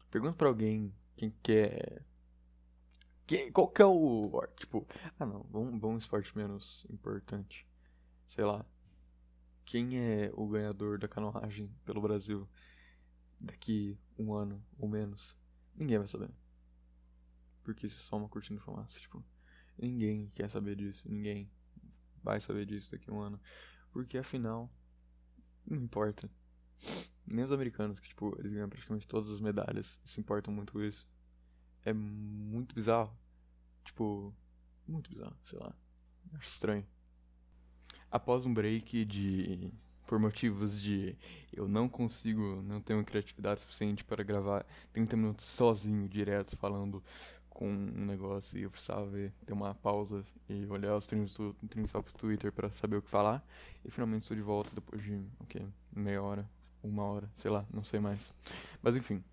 pergunta 0.09 0.33
pra 0.33 0.47
alguém 0.47 0.91
quem 1.15 1.31
quer 1.43 2.03
que, 3.29 3.51
qual 3.51 3.67
que 3.67 3.79
é 3.79 3.85
o. 3.85 4.43
Tipo, 4.57 4.87
ah 5.19 5.25
não, 5.25 5.43
vamos, 5.51 5.79
vamos 5.79 6.03
esporte 6.03 6.35
menos 6.35 6.83
importante. 6.89 7.67
Sei 8.27 8.43
lá. 8.43 8.65
Quem 9.63 9.99
é 9.99 10.31
o 10.33 10.47
ganhador 10.47 10.97
da 10.97 11.07
canoagem 11.07 11.71
pelo 11.85 12.01
Brasil 12.01 12.49
daqui 13.39 13.99
um 14.17 14.33
ano 14.33 14.65
ou 14.79 14.89
menos? 14.89 15.37
Ninguém 15.75 15.99
vai 15.99 16.07
saber. 16.07 16.31
Porque 17.61 17.85
isso 17.85 17.99
é 17.99 18.01
só 18.01 18.17
uma 18.17 18.27
cortina 18.27 18.57
de 18.57 18.65
fumaça. 18.65 18.99
Tipo, 18.99 19.23
ninguém 19.77 20.31
quer 20.33 20.49
saber 20.49 20.75
disso. 20.75 21.07
Ninguém 21.07 21.51
vai 22.23 22.41
saber 22.41 22.65
disso 22.65 22.91
daqui 22.91 23.11
um 23.11 23.21
ano. 23.21 23.39
Porque 23.91 24.17
afinal, 24.17 24.73
não 25.67 25.77
importa. 25.77 26.27
Nem 27.27 27.45
os 27.45 27.51
americanos, 27.51 27.99
que 27.99 28.09
tipo, 28.09 28.35
eles 28.39 28.53
ganham 28.53 28.69
praticamente 28.69 29.07
todas 29.07 29.29
as 29.29 29.39
medalhas, 29.39 30.01
se 30.03 30.19
importam 30.19 30.51
muito 30.51 30.73
com 30.73 30.81
isso 30.81 31.07
é 31.85 31.93
muito 31.93 32.75
bizarro. 32.75 33.11
Tipo, 33.83 34.33
muito 34.87 35.09
bizarro, 35.09 35.35
sei 35.45 35.59
lá. 35.59 35.73
Acho 36.33 36.47
estranho. 36.47 36.85
Após 38.11 38.45
um 38.45 38.53
break 38.53 39.05
de. 39.05 39.71
Por 40.07 40.17
motivos 40.17 40.81
de 40.81 41.15
eu 41.53 41.67
não 41.67 41.87
consigo, 41.87 42.63
não 42.63 42.81
tenho 42.81 43.05
criatividade 43.05 43.61
suficiente 43.61 44.03
para 44.03 44.23
gravar 44.23 44.65
30 44.91 45.15
minutos 45.15 45.45
sozinho, 45.45 46.09
direto, 46.09 46.57
falando 46.57 47.03
com 47.47 47.69
um 47.69 48.05
negócio 48.05 48.57
e 48.57 48.63
eu 48.63 48.71
precisava 48.71 49.05
ver, 49.05 49.33
ter 49.45 49.53
uma 49.53 49.75
pausa 49.75 50.25
e 50.47 50.65
olhar 50.65 50.95
os 50.95 51.05
treinos 51.05 51.35
do, 51.35 51.53
do 51.61 52.13
Twitter 52.17 52.51
para 52.51 52.71
saber 52.71 52.97
o 52.97 53.01
que 53.03 53.09
falar. 53.09 53.45
E 53.85 53.91
finalmente 53.91 54.23
estou 54.23 54.35
de 54.35 54.41
volta 54.41 54.71
depois 54.73 55.03
de, 55.03 55.13
o 55.13 55.99
Meia 55.99 56.23
hora, 56.23 56.49
uma 56.81 57.03
hora, 57.03 57.29
sei 57.35 57.51
lá, 57.51 57.65
não 57.71 57.83
sei 57.83 57.99
mais. 57.99 58.31
Mas 58.81 58.95
enfim, 58.95 59.23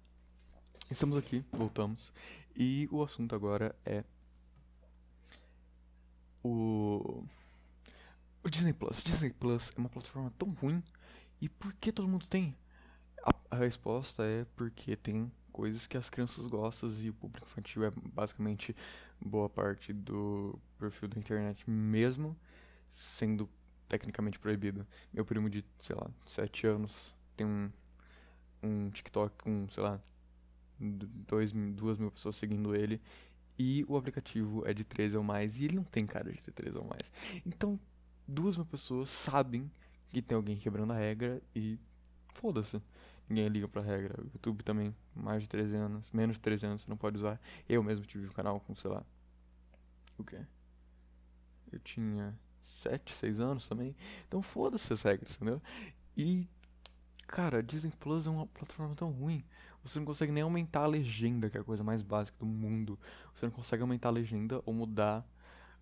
estamos 0.90 1.16
aqui, 1.16 1.44
voltamos. 1.52 2.12
E 2.54 2.88
o 2.90 3.02
assunto 3.02 3.34
agora 3.34 3.74
é 3.84 4.04
o 6.42 7.24
o 8.42 8.48
Disney 8.48 8.72
Plus. 8.72 9.02
Disney 9.02 9.30
Plus 9.30 9.72
é 9.76 9.80
uma 9.80 9.88
plataforma 9.88 10.32
tão 10.38 10.48
ruim 10.48 10.82
e 11.40 11.48
por 11.48 11.72
que 11.74 11.90
todo 11.90 12.08
mundo 12.08 12.26
tem? 12.26 12.56
A, 13.24 13.34
a 13.50 13.56
resposta 13.56 14.22
é 14.24 14.46
porque 14.54 14.96
tem 14.96 15.30
coisas 15.52 15.86
que 15.86 15.96
as 15.96 16.08
crianças 16.08 16.46
gostam 16.46 16.90
e 17.00 17.10
o 17.10 17.14
público 17.14 17.46
infantil 17.46 17.84
é 17.84 17.90
basicamente 17.90 18.76
boa 19.20 19.48
parte 19.48 19.92
do 19.92 20.58
perfil 20.78 21.08
da 21.08 21.18
internet, 21.18 21.68
mesmo 21.68 22.36
sendo 22.92 23.48
tecnicamente 23.88 24.38
proibido. 24.38 24.86
Meu 25.12 25.24
primo 25.24 25.50
de, 25.50 25.64
sei 25.80 25.96
lá, 25.96 26.08
7 26.28 26.66
anos 26.66 27.14
tem 27.36 27.46
um, 27.46 27.70
um 28.62 28.90
TikTok 28.90 29.42
com, 29.42 29.68
sei 29.70 29.82
lá, 29.82 30.00
dois, 30.78 31.52
duas 31.52 31.98
mil 31.98 32.10
pessoas 32.10 32.36
seguindo 32.36 32.74
ele. 32.74 33.00
E 33.58 33.84
o 33.88 33.96
aplicativo 33.96 34.66
é 34.66 34.74
de 34.74 34.84
13 34.84 35.16
ou 35.16 35.22
mais. 35.22 35.58
E 35.58 35.64
ele 35.64 35.76
não 35.76 35.84
tem 35.84 36.06
cara 36.06 36.30
de 36.30 36.42
ter 36.42 36.52
13 36.52 36.78
ou 36.78 36.84
mais. 36.84 37.10
Então, 37.44 37.78
duas 38.26 38.56
mil 38.56 38.66
pessoas 38.66 39.10
sabem 39.10 39.70
que 40.08 40.20
tem 40.20 40.36
alguém 40.36 40.56
quebrando 40.56 40.92
a 40.92 40.96
regra 40.96 41.42
e 41.54 41.78
foda-se. 42.34 42.80
Ninguém 43.28 43.48
liga 43.48 43.66
pra 43.66 43.82
regra. 43.82 44.22
O 44.22 44.26
YouTube 44.34 44.62
também, 44.62 44.94
mais 45.14 45.42
de 45.42 45.48
13 45.48 45.74
anos, 45.74 46.10
menos 46.12 46.36
de 46.36 46.42
13 46.42 46.66
anos 46.66 46.82
você 46.82 46.90
não 46.90 46.96
pode 46.96 47.16
usar. 47.16 47.40
Eu 47.68 47.82
mesmo 47.82 48.04
tive 48.04 48.26
um 48.26 48.32
canal 48.32 48.60
com, 48.60 48.74
sei 48.76 48.90
lá. 48.90 49.04
O 50.18 50.24
quê? 50.24 50.40
Eu 51.72 51.78
tinha 51.80 52.38
7, 52.62 53.12
6 53.12 53.40
anos 53.40 53.68
também. 53.68 53.96
Então 54.28 54.40
foda-se 54.42 54.92
as 54.92 55.02
regras, 55.02 55.34
entendeu? 55.36 55.60
E, 56.16 56.48
cara, 57.26 57.62
Disney 57.62 57.92
Plus 57.98 58.26
é 58.26 58.30
uma 58.30 58.46
plataforma 58.46 58.94
tão 58.94 59.10
ruim. 59.10 59.42
Você 59.86 59.98
não 59.98 60.06
consegue 60.06 60.32
nem 60.32 60.42
aumentar 60.42 60.82
a 60.82 60.86
legenda, 60.86 61.48
que 61.48 61.56
é 61.56 61.60
a 61.60 61.64
coisa 61.64 61.84
mais 61.84 62.02
básica 62.02 62.36
do 62.38 62.46
mundo. 62.46 62.98
Você 63.32 63.46
não 63.46 63.52
consegue 63.52 63.82
aumentar 63.82 64.08
a 64.08 64.12
legenda 64.12 64.60
ou 64.66 64.74
mudar, 64.74 65.24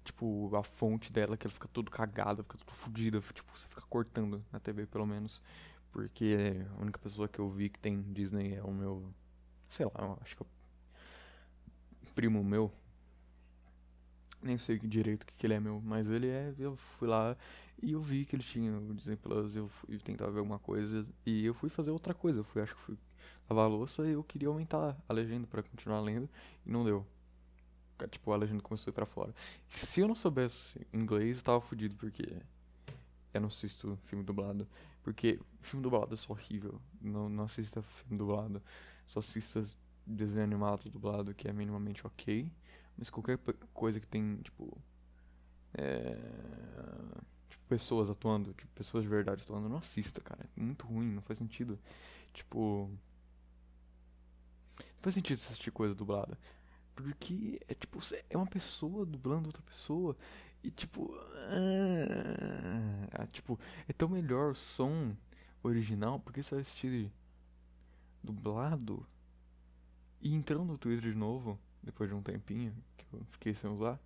tipo, 0.04 0.54
a 0.54 0.62
fonte 0.62 1.12
dela, 1.12 1.36
que 1.36 1.46
ela 1.46 1.54
fica 1.54 1.68
tudo 1.68 1.90
cagada, 1.90 2.42
fica 2.42 2.58
tudo 2.58 2.72
fodida. 2.72 3.20
Tipo, 3.32 3.56
você 3.56 3.66
fica 3.66 3.82
cortando 3.88 4.44
na 4.52 4.60
TV, 4.60 4.86
pelo 4.86 5.06
menos. 5.06 5.42
Porque 5.90 6.66
a 6.76 6.82
única 6.82 6.98
pessoa 6.98 7.28
que 7.28 7.38
eu 7.38 7.48
vi 7.48 7.70
que 7.70 7.78
tem 7.78 8.02
Disney 8.12 8.54
é 8.54 8.62
o 8.62 8.72
meu. 8.72 9.10
Sei 9.68 9.86
lá, 9.86 10.18
acho 10.20 10.36
que 10.36 10.42
é 10.42 10.46
o 10.46 12.12
primo 12.14 12.44
meu. 12.44 12.70
Nem 14.42 14.58
sei 14.58 14.76
direito 14.78 15.22
o 15.22 15.26
que, 15.26 15.34
que 15.34 15.46
ele 15.46 15.54
é 15.54 15.60
meu, 15.60 15.80
mas 15.82 16.06
ele 16.06 16.28
é. 16.28 16.52
Eu 16.58 16.76
fui 16.76 17.08
lá 17.08 17.34
e 17.82 17.92
eu 17.92 18.00
vi 18.00 18.24
que 18.24 18.36
ele 18.36 18.42
tinha 18.42 18.76
o 18.78 18.94
Disney 18.94 19.16
Plus. 19.16 19.56
Eu 19.56 19.68
fui 19.68 19.98
tentar 19.98 20.28
ver 20.30 20.38
alguma 20.38 20.58
coisa 20.58 21.06
e 21.24 21.44
eu 21.44 21.54
fui 21.54 21.68
fazer 21.68 21.90
outra 21.90 22.14
coisa. 22.14 22.40
Eu 22.40 22.44
fui, 22.44 22.62
acho 22.62 22.74
que 22.74 22.80
fui 22.80 22.96
lavar 23.48 23.64
a 23.64 23.68
louça 23.68 24.06
e 24.06 24.12
eu 24.12 24.24
queria 24.24 24.48
aumentar 24.48 24.96
a 25.08 25.12
legenda 25.12 25.46
para 25.46 25.62
continuar 25.62 26.00
lendo 26.00 26.28
e 26.64 26.70
não 26.70 26.84
deu. 26.84 27.06
Tipo, 28.10 28.32
a 28.32 28.36
legenda 28.36 28.62
começou 28.62 28.90
a 28.90 28.92
ir 28.92 28.94
pra 28.94 29.06
fora. 29.06 29.34
Se 29.68 30.00
eu 30.00 30.08
não 30.08 30.14
soubesse 30.14 30.84
inglês, 30.92 31.38
eu 31.38 31.44
tava 31.44 31.60
fudido, 31.60 31.94
porque 31.94 32.36
eu 33.32 33.40
não 33.40 33.48
assisto 33.48 33.98
filme 34.04 34.24
dublado. 34.24 34.66
Porque 35.02 35.38
filme 35.60 35.82
dublado 35.82 36.14
é 36.14 36.16
só 36.16 36.32
horrível. 36.32 36.80
Não, 37.00 37.28
não 37.28 37.44
assista 37.44 37.82
filme 37.82 38.18
dublado. 38.18 38.62
Só 39.06 39.20
assista 39.20 39.62
desenho 40.06 40.44
animado 40.44 40.90
dublado, 40.90 41.34
que 41.34 41.48
é 41.48 41.52
minimamente 41.52 42.06
ok. 42.06 42.50
Mas 42.96 43.10
qualquer 43.10 43.38
coisa 43.72 44.00
que 44.00 44.06
tem, 44.06 44.36
tipo. 44.42 44.76
É, 45.74 46.16
tipo, 47.54 47.64
pessoas 47.68 48.10
atuando, 48.10 48.52
tipo, 48.54 48.72
pessoas 48.74 49.04
de 49.04 49.08
verdade 49.08 49.42
atuando, 49.42 49.68
não 49.68 49.78
assista, 49.78 50.20
cara. 50.20 50.48
É 50.56 50.60
muito 50.60 50.86
ruim, 50.86 51.12
não 51.12 51.22
faz 51.22 51.38
sentido. 51.38 51.78
Tipo 52.32 52.90
faz 55.04 55.14
sentido 55.14 55.36
assistir 55.36 55.70
coisa 55.70 55.94
dublada. 55.94 56.38
Porque 56.94 57.60
é 57.68 57.74
tipo, 57.74 57.98
é 58.30 58.36
uma 58.36 58.46
pessoa 58.46 59.04
dublando 59.04 59.48
outra 59.48 59.62
pessoa. 59.62 60.16
E 60.62 60.70
tipo. 60.70 61.14
Ah, 63.12 63.26
tipo, 63.26 63.58
é 63.86 63.92
tão 63.92 64.08
melhor 64.08 64.52
o 64.52 64.54
som. 64.54 65.14
original, 65.62 66.20
por 66.20 66.32
que 66.32 66.42
você 66.42 66.54
vai 66.54 66.62
assistir 66.62 67.12
dublado? 68.22 69.06
E 70.20 70.34
entrando 70.34 70.64
no 70.64 70.78
Twitter 70.78 71.10
de 71.10 71.16
novo, 71.16 71.58
depois 71.82 72.08
de 72.08 72.14
um 72.14 72.22
tempinho 72.22 72.74
que 72.96 73.04
eu 73.12 73.24
fiquei 73.30 73.52
sem 73.54 73.70
usar, 73.70 74.00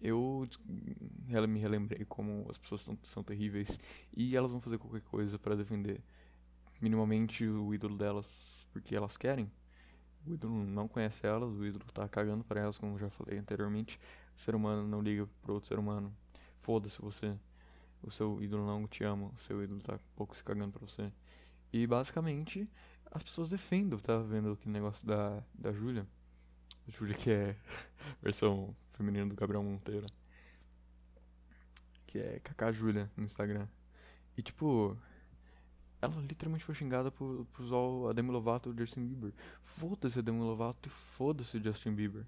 eu 0.00 0.48
me 1.46 1.58
relembrei 1.58 2.04
como 2.04 2.46
as 2.48 2.56
pessoas 2.56 2.80
são, 2.80 2.98
são 3.02 3.22
terríveis 3.22 3.78
e 4.16 4.36
elas 4.36 4.50
vão 4.50 4.60
fazer 4.60 4.78
qualquer 4.78 5.02
coisa 5.02 5.38
para 5.38 5.54
defender 5.54 6.00
minimamente 6.80 7.46
o 7.46 7.74
ídolo 7.74 7.96
delas 7.96 8.66
porque 8.72 8.96
elas 8.96 9.16
querem. 9.16 9.50
O 10.26 10.32
ídolo 10.32 10.64
não 10.64 10.86
conhece 10.86 11.26
elas, 11.26 11.52
o 11.54 11.64
ídolo 11.64 11.84
tá 11.92 12.08
cagando 12.08 12.44
para 12.44 12.60
elas, 12.60 12.78
como 12.78 12.98
já 12.98 13.08
falei 13.10 13.38
anteriormente. 13.38 13.98
O 14.36 14.40
ser 14.40 14.54
humano 14.54 14.86
não 14.86 15.00
liga 15.00 15.26
pro 15.42 15.54
outro 15.54 15.68
ser 15.68 15.78
humano. 15.78 16.14
Foda-se 16.58 17.00
você. 17.00 17.34
O 18.02 18.10
seu 18.10 18.42
ídolo 18.42 18.66
não 18.66 18.86
te 18.86 19.04
ama, 19.04 19.30
o 19.36 19.40
seu 19.40 19.62
ídolo 19.62 19.80
tá 19.80 19.94
um 19.94 20.16
pouco 20.16 20.36
se 20.36 20.42
cagando 20.42 20.72
pra 20.72 20.86
você. 20.86 21.10
E 21.72 21.86
basicamente 21.86 22.68
as 23.10 23.22
pessoas 23.22 23.50
defendem, 23.50 23.98
tava 23.98 24.22
vendo 24.22 24.52
aquele 24.52 24.72
negócio 24.72 25.06
da, 25.06 25.42
da 25.54 25.72
Júlia. 25.72 26.06
Júlia 26.90 27.14
que 27.14 27.30
é 27.30 27.56
versão 28.22 28.74
feminina 28.92 29.26
do 29.26 29.34
Gabriel 29.34 29.62
Monteiro. 29.62 30.06
Que 32.06 32.18
é 32.18 32.40
Kaká 32.40 32.72
Júlia 32.72 33.10
no 33.16 33.24
Instagram. 33.24 33.66
E 34.36 34.42
tipo, 34.42 34.96
ela 36.00 36.16
literalmente 36.22 36.64
foi 36.64 36.74
xingada 36.74 37.10
por, 37.10 37.44
por 37.46 37.62
usar 37.62 38.10
a 38.10 38.12
Demi 38.12 38.30
Lovato 38.30 38.70
e 38.70 38.72
o 38.72 38.78
Justin 38.78 39.06
Bieber. 39.06 39.32
Foda-se 39.62 40.18
a 40.18 40.22
Demi 40.22 40.40
Lovato 40.40 40.88
e 40.88 40.90
foda-se 40.90 41.58
o 41.58 41.62
Justin 41.62 41.94
Bieber. 41.94 42.26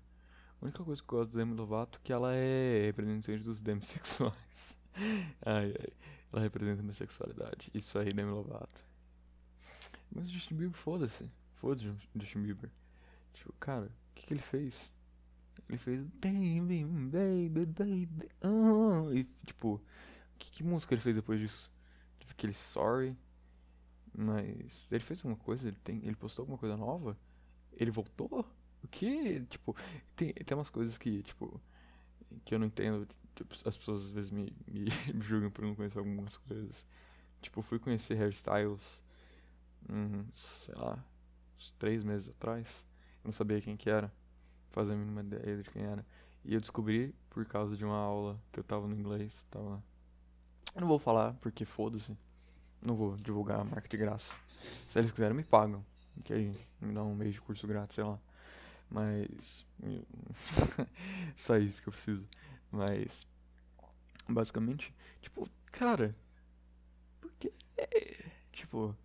A 0.60 0.64
única 0.64 0.84
coisa 0.84 1.02
que 1.02 1.12
eu 1.12 1.18
gosto 1.18 1.32
da 1.32 1.38
Demi 1.38 1.54
Lovato 1.54 1.98
é 1.98 2.00
que 2.04 2.12
ela 2.12 2.34
é 2.34 2.86
representante 2.86 3.42
dos 3.42 3.60
demissexuais. 3.60 4.76
ai, 5.44 5.74
ai. 5.78 5.92
Ela 6.32 6.42
representa 6.42 6.80
a 6.80 6.84
bissexualidade. 6.84 7.70
Isso 7.74 7.98
aí, 7.98 8.12
Demi 8.12 8.30
Lovato. 8.30 8.84
Mas 10.10 10.28
o 10.28 10.32
Justin 10.32 10.54
Bieber, 10.54 10.76
foda-se. 10.76 11.30
Foda-se 11.54 11.90
Justin 12.14 12.42
Bieber. 12.42 12.70
Tipo, 13.32 13.52
cara, 13.54 13.90
que, 14.22 14.26
que 14.26 14.34
ele 14.34 14.42
fez? 14.42 14.90
Ele 15.68 15.78
fez 15.78 16.02
Baby, 16.02 16.84
baby, 16.84 17.66
baby. 17.66 18.28
Oh. 18.42 19.12
E, 19.12 19.24
tipo, 19.46 19.80
que, 20.42 20.50
que 20.50 20.64
música 20.64 20.94
ele 20.94 21.00
fez 21.00 21.14
depois 21.14 21.40
disso? 21.40 21.70
Aquele 22.30 22.54
Sorry. 22.54 23.16
Mas 24.14 24.88
ele 24.90 25.04
fez 25.04 25.20
alguma 25.20 25.36
coisa? 25.36 25.68
Ele, 25.68 25.76
tem, 25.84 25.98
ele 26.04 26.16
postou 26.16 26.42
alguma 26.42 26.58
coisa 26.58 26.76
nova? 26.76 27.16
Ele 27.72 27.90
voltou? 27.90 28.44
O 28.82 28.88
que? 28.88 29.40
Tipo, 29.44 29.76
tem, 30.16 30.32
tem 30.32 30.56
umas 30.56 30.70
coisas 30.70 30.98
que, 30.98 31.22
tipo, 31.22 31.60
que 32.44 32.54
eu 32.54 32.58
não 32.58 32.66
entendo. 32.66 33.06
Tipo, 33.34 33.54
as 33.66 33.76
pessoas 33.76 34.04
às 34.04 34.10
vezes 34.10 34.30
me, 34.30 34.52
me, 34.66 34.84
me 35.14 35.20
julgam 35.22 35.50
por 35.50 35.64
não 35.64 35.74
conhecer 35.74 35.98
algumas 35.98 36.36
coisas. 36.36 36.86
Tipo, 37.40 37.62
fui 37.62 37.78
conhecer 37.78 38.16
hairstyles, 38.16 39.02
hum, 39.88 40.24
sei 40.34 40.74
lá, 40.74 41.04
uns 41.56 41.70
três 41.78 42.02
meses 42.02 42.28
atrás. 42.28 42.86
Eu 43.22 43.28
não 43.28 43.32
sabia 43.32 43.60
quem 43.60 43.76
que 43.76 43.88
era, 43.88 44.12
fazia 44.70 44.94
a 44.94 44.96
mínima 44.96 45.20
ideia 45.20 45.62
de 45.62 45.70
quem 45.70 45.82
era. 45.82 46.04
E 46.44 46.54
eu 46.54 46.60
descobri 46.60 47.14
por 47.30 47.44
causa 47.46 47.76
de 47.76 47.84
uma 47.84 47.96
aula 47.96 48.38
que 48.50 48.58
eu 48.58 48.64
tava 48.64 48.86
no 48.86 48.94
inglês, 48.94 49.46
tava... 49.50 49.82
Não 50.74 50.88
vou 50.88 50.98
falar, 50.98 51.34
porque 51.34 51.64
foda-se. 51.64 52.16
Não 52.80 52.96
vou 52.96 53.16
divulgar 53.16 53.60
a 53.60 53.64
marca 53.64 53.88
de 53.88 53.96
graça. 53.96 54.34
Se 54.88 54.98
eles 54.98 55.12
quiserem, 55.12 55.36
me 55.36 55.44
pagam. 55.44 55.84
Que 56.24 56.32
aí 56.32 56.56
me 56.80 56.92
dá 56.92 57.02
um 57.02 57.14
mês 57.14 57.34
de 57.34 57.40
curso 57.40 57.66
grátis, 57.66 57.94
sei 57.94 58.04
lá. 58.04 58.18
Mas. 58.90 59.66
Só 61.36 61.56
isso 61.56 61.82
que 61.82 61.88
eu 61.88 61.92
preciso. 61.92 62.26
Mas. 62.70 63.26
Basicamente, 64.28 64.94
tipo, 65.20 65.48
cara. 65.66 66.14
Por 67.20 67.32
que. 67.38 67.52
Tipo. 68.52 68.96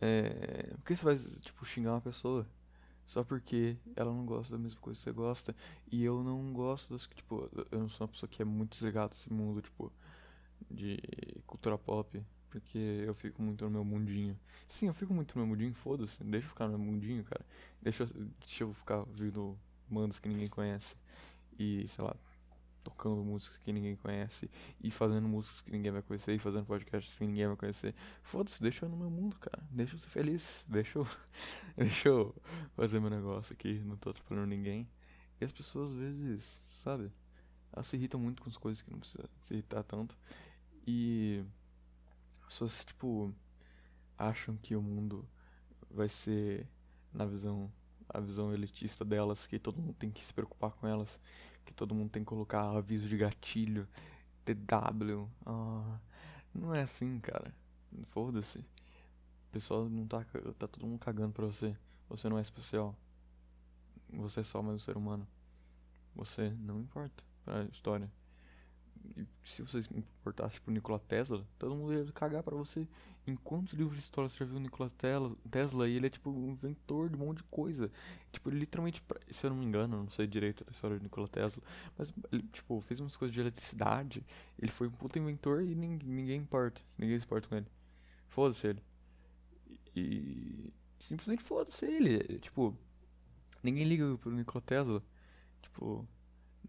É, 0.00 0.74
por 0.74 0.84
que 0.84 0.96
você 0.96 1.04
vai, 1.04 1.16
tipo, 1.16 1.64
xingar 1.64 1.92
uma 1.92 2.00
pessoa? 2.00 2.46
Só 3.06 3.22
porque 3.22 3.76
ela 3.94 4.12
não 4.12 4.26
gosta 4.26 4.56
da 4.56 4.58
mesma 4.58 4.80
coisa 4.80 4.98
que 4.98 5.04
você 5.04 5.12
gosta. 5.12 5.54
E 5.90 6.04
eu 6.04 6.22
não 6.22 6.52
gosto 6.52 6.92
das. 6.92 7.06
Tipo, 7.06 7.48
eu 7.70 7.78
não 7.78 7.88
sou 7.88 8.06
uma 8.06 8.12
pessoa 8.12 8.28
que 8.28 8.42
é 8.42 8.44
muito 8.44 8.72
desligada 8.72 9.10
desse 9.10 9.32
mundo, 9.32 9.62
tipo, 9.62 9.92
de 10.70 10.98
cultura 11.46 11.78
pop. 11.78 12.22
Porque 12.50 12.78
eu 12.78 13.14
fico 13.14 13.42
muito 13.42 13.64
no 13.64 13.70
meu 13.70 13.84
mundinho. 13.84 14.38
Sim, 14.66 14.86
eu 14.86 14.94
fico 14.94 15.12
muito 15.12 15.36
no 15.36 15.44
meu 15.44 15.54
mundinho, 15.54 15.74
foda-se. 15.74 16.22
Deixa 16.24 16.46
eu 16.46 16.50
ficar 16.50 16.68
no 16.68 16.78
meu 16.78 16.92
mundinho, 16.92 17.22
cara. 17.24 17.44
Deixa 17.82 18.04
eu, 18.04 18.08
deixa 18.40 18.64
eu 18.64 18.72
ficar 18.74 18.98
ouvindo 19.00 19.58
bandas 19.88 20.18
que 20.18 20.28
ninguém 20.28 20.48
conhece. 20.48 20.96
E, 21.58 21.86
sei 21.88 22.04
lá, 22.04 22.16
tocando 22.86 23.24
músicas 23.24 23.58
que 23.58 23.72
ninguém 23.72 23.96
conhece. 23.96 24.48
E 24.80 24.92
fazendo 24.92 25.26
músicas 25.26 25.60
que 25.60 25.72
ninguém 25.72 25.90
vai 25.90 26.02
conhecer. 26.02 26.32
E 26.34 26.38
fazendo 26.38 26.64
podcasts 26.64 27.18
que 27.18 27.26
ninguém 27.26 27.48
vai 27.48 27.56
conhecer. 27.56 27.94
Foda-se, 28.22 28.62
deixa 28.62 28.84
eu 28.84 28.88
no 28.88 28.96
meu 28.96 29.10
mundo, 29.10 29.36
cara. 29.38 29.66
Deixa 29.70 29.96
eu 29.96 29.98
ser 29.98 30.08
feliz. 30.08 30.64
Deixa 30.68 31.00
eu, 31.00 31.06
deixa 31.76 32.08
eu 32.08 32.34
fazer 32.76 33.00
meu 33.00 33.10
negócio 33.10 33.52
aqui. 33.52 33.80
Não 33.80 33.96
tô 33.96 34.10
atrapalhando 34.10 34.46
ninguém. 34.46 34.88
E 35.40 35.44
as 35.44 35.50
pessoas, 35.50 35.90
às 35.90 35.96
vezes, 35.96 36.62
sabe? 36.68 37.10
Elas 37.72 37.88
se 37.88 37.96
irritam 37.96 38.20
muito 38.20 38.40
com 38.40 38.48
as 38.48 38.56
coisas 38.56 38.80
que 38.80 38.90
não 38.90 39.00
precisa 39.00 39.28
se 39.42 39.54
irritar 39.54 39.82
tanto. 39.82 40.16
E 40.86 41.44
pessoas, 42.46 42.84
tipo, 42.84 43.34
acham 44.16 44.56
que 44.56 44.76
o 44.76 44.80
mundo 44.80 45.28
vai 45.90 46.08
ser 46.08 46.68
na 47.12 47.26
visão 47.26 47.70
a 48.08 48.20
visão 48.20 48.52
elitista 48.54 49.04
delas, 49.04 49.46
que 49.46 49.58
todo 49.58 49.80
mundo 49.80 49.94
tem 49.94 50.10
que 50.10 50.24
se 50.24 50.32
preocupar 50.32 50.70
com 50.72 50.86
elas, 50.86 51.20
que 51.66 51.74
todo 51.74 51.94
mundo 51.94 52.10
tem 52.10 52.22
que 52.22 52.28
colocar 52.28 52.62
aviso 52.70 53.08
de 53.08 53.16
gatilho, 53.18 53.86
TW. 54.44 55.28
Ah, 55.44 55.98
não 56.54 56.74
é 56.74 56.82
assim, 56.82 57.20
cara. 57.20 57.52
Foda-se. 58.06 58.60
O 58.60 59.52
pessoal 59.52 59.88
não 59.88 60.06
tá. 60.06 60.24
Tá 60.58 60.66
todo 60.68 60.86
mundo 60.86 60.98
cagando 60.98 61.32
pra 61.32 61.44
você. 61.44 61.76
Você 62.08 62.28
não 62.28 62.38
é 62.38 62.40
especial. 62.40 62.94
Você 64.10 64.40
é 64.40 64.44
só 64.44 64.62
mais 64.62 64.76
um 64.76 64.78
ser 64.78 64.96
humano. 64.96 65.26
Você 66.14 66.50
não 66.60 66.80
importa 66.80 67.22
pra 67.44 67.64
história 67.64 68.10
se 69.44 69.62
você 69.62 69.82
se 69.82 69.96
importasse 69.96 70.60
por 70.60 70.70
Nikola 70.70 70.98
Tesla, 70.98 71.46
todo 71.58 71.74
mundo 71.74 71.94
ia 71.94 72.04
cagar 72.12 72.42
para 72.42 72.56
você. 72.56 72.86
Em 73.26 73.34
quantos 73.34 73.74
livros 73.74 73.96
de 73.96 74.02
história 74.02 74.28
você 74.28 74.38
já 74.38 74.44
viu 74.44 74.60
Nikola 74.60 74.88
Tesla? 74.90 75.88
E 75.88 75.96
ele 75.96 76.06
é 76.06 76.10
tipo 76.10 76.30
um 76.30 76.52
inventor 76.52 77.08
de 77.08 77.16
um 77.16 77.18
monte 77.18 77.38
de 77.38 77.44
coisa. 77.44 77.90
Tipo, 78.30 78.50
ele 78.50 78.60
literalmente, 78.60 79.02
se 79.30 79.44
eu 79.44 79.50
não 79.50 79.56
me 79.56 79.64
engano, 79.66 79.96
não 79.96 80.10
sei 80.10 80.28
direito 80.28 80.64
da 80.64 80.70
história 80.70 80.96
de 80.96 81.02
Nikola 81.02 81.26
Tesla, 81.26 81.60
mas 81.98 82.12
ele, 82.30 82.44
tipo, 82.52 82.80
fez 82.82 83.00
umas 83.00 83.16
coisas 83.16 83.34
de 83.34 83.40
eletricidade. 83.40 84.24
Ele 84.56 84.70
foi 84.70 84.86
um 84.86 84.92
puta 84.92 85.18
inventor 85.18 85.62
e 85.62 85.74
ninguém, 85.74 86.08
ninguém 86.08 86.40
importa. 86.40 86.80
Ninguém 86.96 87.18
se 87.18 87.24
importa 87.24 87.48
com 87.48 87.56
ele. 87.56 87.66
Foda-se 88.28 88.68
ele. 88.68 88.82
E. 89.94 90.72
Simplesmente 91.00 91.42
foda-se 91.42 91.84
ele. 91.84 92.38
Tipo, 92.38 92.76
ninguém 93.62 93.84
liga 93.88 94.16
pro 94.18 94.30
Nikola 94.30 94.62
Tesla. 94.62 95.02
Tipo, 95.62 96.06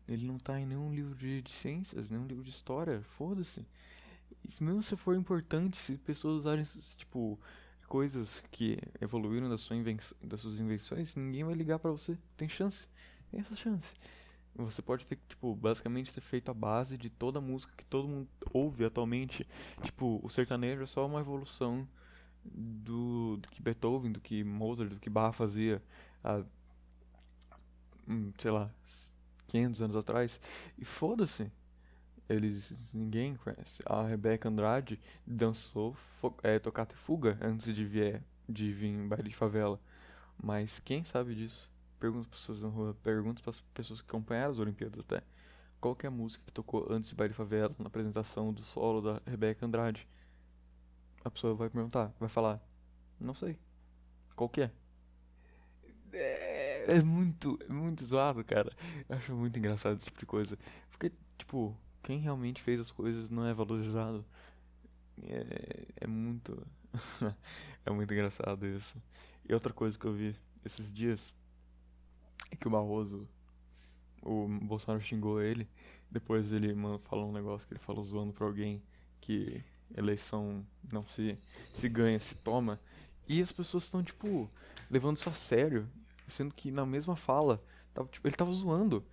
ele 0.08 0.26
não 0.26 0.38
tá 0.38 0.60
em 0.60 0.65
nenhum 0.65 0.93
livro 0.93 1.15
de, 1.15 1.41
de 1.41 1.52
ciências, 1.52 2.10
nenhum 2.10 2.26
livro 2.26 2.43
de 2.43 2.50
história. 2.50 3.02
Foda-se. 3.02 3.65
Mesmo 4.62 4.82
se 4.82 4.96
for 4.96 5.15
importante, 5.15 5.76
se 5.76 5.98
pessoas 5.98 6.38
usarem, 6.38 6.63
tipo, 6.96 7.39
coisas 7.88 8.41
que 8.52 8.78
evoluíram 9.02 9.50
da 9.50 9.58
sua 9.58 9.76
das 10.22 10.39
suas 10.39 10.60
invenções, 10.60 11.15
ninguém 11.15 11.43
vai 11.43 11.54
ligar 11.54 11.80
para 11.80 11.91
você. 11.91 12.17
Tem 12.38 12.48
chance. 12.48 12.88
Tem 13.30 13.41
essa 13.41 13.56
chance. 13.56 13.93
Você 14.56 14.82
pode 14.82 15.06
ter, 15.06 15.20
tipo, 15.28 15.56
basicamente 15.56 16.13
ter 16.13 16.22
feito 16.22 16.50
a 16.50 16.54
base 16.54 16.98
de 16.98 17.10
toda 17.10 17.39
a 17.39 17.41
música 17.41 17.74
que 17.78 17.86
todo 17.86 18.08
mundo 18.08 18.28
ouve 18.52 18.86
atualmente. 18.86 19.46
Tipo, 19.84 20.20
o 20.24 20.30
sertanejo 20.30 20.82
é 20.82 20.86
só 20.86 21.06
uma 21.06 21.20
evolução 21.20 21.88
do, 22.43 23.38
do 23.38 23.50
que 23.50 23.62
Beethoven, 23.62 24.12
do 24.12 24.22
que 24.22 24.43
Mozart, 24.43 24.89
do 24.89 25.00
que 25.00 25.10
Bach 25.10 25.36
fazia 25.36 25.82
há, 26.24 26.43
hum, 28.08 28.32
sei 28.38 28.52
lá, 28.52 28.72
500 29.48 29.82
anos 29.82 29.96
atrás. 29.96 30.40
E 30.78 30.86
foda-se. 30.86 31.52
Eles. 32.30 32.94
Ninguém 32.94 33.36
conhece. 33.36 33.82
A 33.86 34.04
Rebeca 34.04 34.50
Andrade 34.50 35.00
dançou 35.26 35.96
é, 36.44 36.60
Tocata 36.60 36.94
e 36.94 36.98
Fuga 36.98 37.38
antes 37.42 37.74
de, 37.74 37.86
vier, 37.86 38.24
de 38.48 38.72
vir 38.72 38.90
em 38.90 39.08
baile 39.08 39.30
de 39.30 39.36
favela. 39.36 39.80
Mas 40.42 40.80
quem 40.80 41.04
sabe 41.04 41.34
disso? 41.34 41.72
Pergunta 42.00 42.28
as 42.32 42.40
pessoas 42.40 42.62
na 42.62 42.70
rua, 42.70 42.96
pergunta 43.02 43.42
para 43.42 43.50
as 43.50 43.62
pessoas 43.74 44.02
que 44.02 44.08
acompanharam 44.08 44.52
as 44.52 44.60
Olimpíadas 44.60 45.00
até. 45.00 45.24
Qual 45.80 45.96
que 45.96 46.06
é 46.06 46.10
a 46.10 46.12
música 46.12 46.44
que 46.46 46.52
tocou 46.52 46.92
antes 46.92 47.10
de 47.10 47.16
Baile 47.16 47.34
de 47.34 47.38
Favela, 47.38 47.76
na 47.80 47.88
apresentação 47.88 48.54
do 48.54 48.64
solo 48.64 49.02
da 49.02 49.22
Rebeca 49.26 49.66
Andrade? 49.66 50.08
A 51.24 51.32
pessoa 51.32 51.56
vai 51.56 51.70
perguntar, 51.70 52.14
vai 52.20 52.30
falar, 52.30 52.62
não 53.20 53.34
sei. 53.34 53.58
Qual 54.36 54.50
que 54.50 54.62
é? 54.62 54.72
É 56.14 56.47
é 56.88 57.02
muito, 57.02 57.60
é 57.67 57.71
muito 57.71 58.06
zoado, 58.06 58.43
cara. 58.43 58.71
Eu 59.08 59.17
acho 59.17 59.34
muito 59.36 59.60
engraçado 59.60 59.97
esse 59.97 60.06
tipo 60.06 60.19
de 60.19 60.26
coisa. 60.26 60.58
Porque, 60.89 61.12
tipo, 61.38 61.76
quem 62.02 62.19
realmente 62.19 62.62
fez 62.62 62.80
as 62.80 62.91
coisas 62.91 63.30
não 63.30 63.45
é 63.45 63.54
valorizado. 63.54 64.26
É, 65.23 65.86
é 66.02 66.08
muito. 66.08 66.65
é 67.86 67.91
muito 67.91 68.13
engraçado 68.13 68.65
isso. 68.65 68.95
E 69.47 69.54
outra 69.54 69.73
coisa 69.73 70.00
que 70.00 70.06
eu 70.06 70.13
vi 70.13 70.36
esses 70.65 70.91
dias 70.91 71.34
é 72.52 72.56
que 72.56 72.67
o 72.67 72.71
Barroso. 72.71 73.28
O 74.21 74.47
Bolsonaro 74.47 75.04
xingou 75.04 75.41
ele. 75.41 75.67
Depois 76.10 76.52
ele 76.52 76.73
falou 77.04 77.30
um 77.30 77.34
negócio 77.34 77.67
que 77.67 77.73
ele 77.73 77.82
falou 77.82 78.04
zoando 78.04 78.32
pra 78.32 78.45
alguém 78.45 78.82
que 79.19 79.62
eleição 79.95 80.65
não 80.91 81.06
se, 81.06 81.38
se 81.73 81.89
ganha, 81.89 82.19
se 82.19 82.36
toma. 82.36 82.80
E 83.28 83.41
as 83.41 83.52
pessoas 83.52 83.84
estão, 83.84 84.02
tipo, 84.02 84.50
levando 84.89 85.17
isso 85.17 85.30
a 85.30 85.34
sério. 85.34 85.88
Sendo 86.28 86.54
que 86.54 86.72
na 86.72 86.86
mesma 86.86 87.16
fala, 87.16 87.62
tava, 87.94 88.08
tipo, 88.10 88.28
ele 88.28 88.36
tava 88.36 88.52
zoando. 88.52 89.04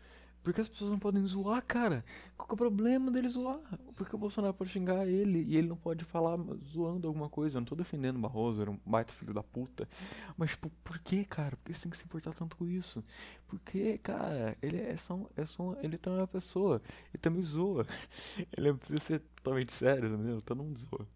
Porque 0.44 0.60
as 0.60 0.68
pessoas 0.68 0.90
não 0.90 0.98
podem 0.98 1.26
zoar, 1.26 1.64
cara. 1.64 2.04
Qual 2.36 2.46
é 2.50 2.52
o 2.52 2.56
problema 2.56 3.10
dele 3.10 3.26
zoar? 3.30 3.58
Porque 3.96 4.14
o 4.14 4.18
Bolsonaro 4.18 4.52
pode 4.52 4.70
xingar 4.70 5.08
ele 5.08 5.42
e 5.42 5.56
ele 5.56 5.68
não 5.68 5.76
pode 5.76 6.04
falar 6.04 6.38
zoando 6.62 7.08
alguma 7.08 7.30
coisa. 7.30 7.56
Eu 7.56 7.60
não 7.62 7.66
tô 7.66 7.74
defendendo 7.74 8.16
o 8.16 8.20
Barroso, 8.20 8.60
era 8.60 8.70
um 8.70 8.78
baita 8.84 9.10
filho 9.10 9.32
da 9.32 9.42
puta. 9.42 9.88
Mas, 10.36 10.50
tipo, 10.50 10.70
por 10.84 10.98
que, 10.98 11.24
cara? 11.24 11.56
Por 11.56 11.64
que 11.64 11.72
você 11.72 11.84
tem 11.84 11.90
que 11.90 11.96
se 11.96 12.04
importar 12.04 12.34
tanto 12.34 12.58
com 12.58 12.66
isso? 12.66 13.02
Porque, 13.48 13.96
cara, 13.96 14.54
ele 14.60 14.76
é 14.76 14.94
só, 14.98 15.18
é 15.34 15.46
só 15.46 15.76
ele 15.82 15.96
também 15.96 16.18
é 16.18 16.22
uma 16.22 16.28
pessoa. 16.28 16.82
Ele 17.08 17.18
também 17.22 17.42
zoa. 17.42 17.86
Ele 18.54 18.74
precisa 18.74 19.00
ser 19.00 19.18
totalmente 19.36 19.72
sério, 19.72 20.12
entendeu? 20.12 20.42
Todo 20.42 20.62
mundo 20.62 20.78
zoa. 20.78 21.06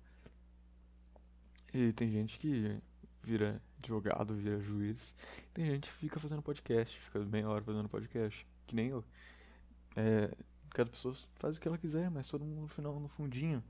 E 1.74 1.92
tem 1.92 2.10
gente 2.10 2.38
que 2.38 2.80
vira 3.22 3.60
advogado, 3.78 4.34
vira 4.34 4.60
juiz. 4.60 5.14
Tem 5.52 5.66
gente 5.66 5.88
que 5.88 5.94
fica 5.96 6.18
fazendo 6.18 6.42
podcast, 6.42 6.98
fica 6.98 7.18
meia 7.20 7.48
hora 7.48 7.62
fazendo 7.62 7.88
podcast. 7.88 8.46
Que 8.66 8.74
nem 8.74 8.88
eu. 8.88 9.04
É, 9.96 10.34
cada 10.70 10.90
pessoa 10.90 11.14
faz 11.36 11.56
o 11.56 11.60
que 11.60 11.68
ela 11.68 11.78
quiser, 11.78 12.10
mas 12.10 12.28
todo 12.28 12.44
mundo 12.44 12.62
no 12.62 12.68
final, 12.68 13.00
no 13.00 13.08
fundinho, 13.08 13.62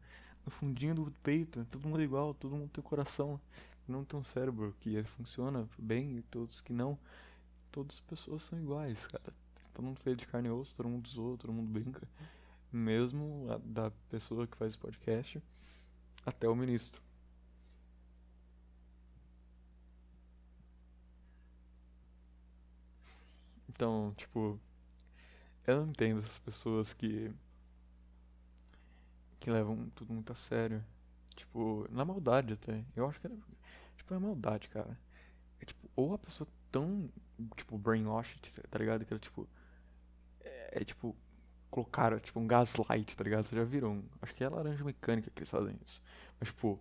no 0.44 0.50
fundinho 0.50 0.94
do 0.94 1.10
peito, 1.22 1.64
todo 1.70 1.86
mundo 1.86 2.00
é 2.00 2.04
igual, 2.04 2.34
todo 2.34 2.56
mundo 2.56 2.70
tem 2.70 2.82
coração, 2.82 3.40
não 3.86 4.04
tem 4.04 4.18
um 4.18 4.24
cérebro 4.24 4.74
que 4.80 5.02
funciona 5.04 5.68
bem 5.78 6.18
e 6.18 6.22
todos 6.22 6.60
que 6.60 6.72
não. 6.72 6.98
Todas 7.70 7.96
as 7.96 8.00
pessoas 8.00 8.42
são 8.42 8.58
iguais, 8.58 9.06
cara. 9.06 9.32
Todo 9.72 9.84
mundo 9.84 10.00
feito 10.00 10.20
de 10.20 10.26
carne 10.26 10.48
e 10.48 10.50
osso, 10.50 10.76
todo 10.76 10.88
mundo 10.88 11.08
zoa, 11.08 11.36
todo 11.36 11.52
mundo 11.52 11.70
brinca. 11.70 12.06
Mesmo 12.72 13.46
a, 13.50 13.58
da 13.58 13.90
pessoa 14.10 14.46
que 14.46 14.56
faz 14.56 14.74
o 14.74 14.78
podcast 14.78 15.42
até 16.26 16.48
o 16.48 16.56
ministro. 16.56 17.07
Então, 23.78 24.12
tipo, 24.16 24.58
eu 25.64 25.76
não 25.76 25.90
entendo 25.90 26.18
essas 26.18 26.40
pessoas 26.40 26.92
que. 26.92 27.32
que 29.38 29.48
levam 29.48 29.88
tudo 29.90 30.12
muito 30.12 30.32
a 30.32 30.34
sério. 30.34 30.84
Tipo, 31.36 31.86
na 31.88 32.04
maldade 32.04 32.54
até. 32.54 32.84
Eu 32.96 33.08
acho 33.08 33.20
que 33.20 33.28
é. 33.28 33.30
Tipo, 33.96 34.14
é 34.14 34.18
maldade, 34.18 34.68
cara. 34.68 34.98
É 35.60 35.64
tipo, 35.64 35.88
ou 35.94 36.12
a 36.12 36.18
pessoa 36.18 36.48
tão. 36.72 37.08
Tipo, 37.54 37.78
brainwashed, 37.78 38.50
tá 38.68 38.78
ligado? 38.80 39.04
Que 39.04 39.12
ela, 39.12 39.20
tipo. 39.20 39.48
É, 40.40 40.80
é 40.80 40.84
tipo. 40.84 41.14
Colocaram, 41.70 42.18
tipo, 42.18 42.40
um 42.40 42.48
gaslight, 42.48 43.16
tá 43.16 43.22
ligado? 43.22 43.44
Vocês 43.44 43.60
já 43.60 43.64
viram? 43.64 44.02
Acho 44.20 44.34
que 44.34 44.42
é 44.42 44.48
laranja 44.48 44.82
mecânica 44.82 45.30
que 45.30 45.38
eles 45.38 45.50
fazem 45.50 45.78
isso. 45.86 46.02
Mas, 46.40 46.48
tipo. 46.48 46.76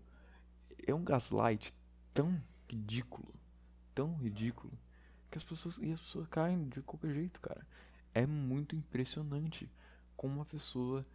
É 0.88 0.96
um 0.96 1.04
gaslight 1.04 1.72
tão 2.12 2.42
ridículo. 2.68 3.32
Tão 3.94 4.16
ridículo. 4.16 4.74
Que 5.30 5.38
as 5.38 5.44
pessoas. 5.44 5.78
E 5.80 5.92
as 5.92 6.00
pessoas 6.00 6.28
caem 6.28 6.68
de 6.70 6.82
qualquer 6.82 7.14
jeito, 7.14 7.40
cara 7.42 7.66
é 8.18 8.26
muito 8.26 8.76
impressionante 8.76 9.70
como 10.16 10.34
uma 10.36 10.46
pessoa 10.46 11.06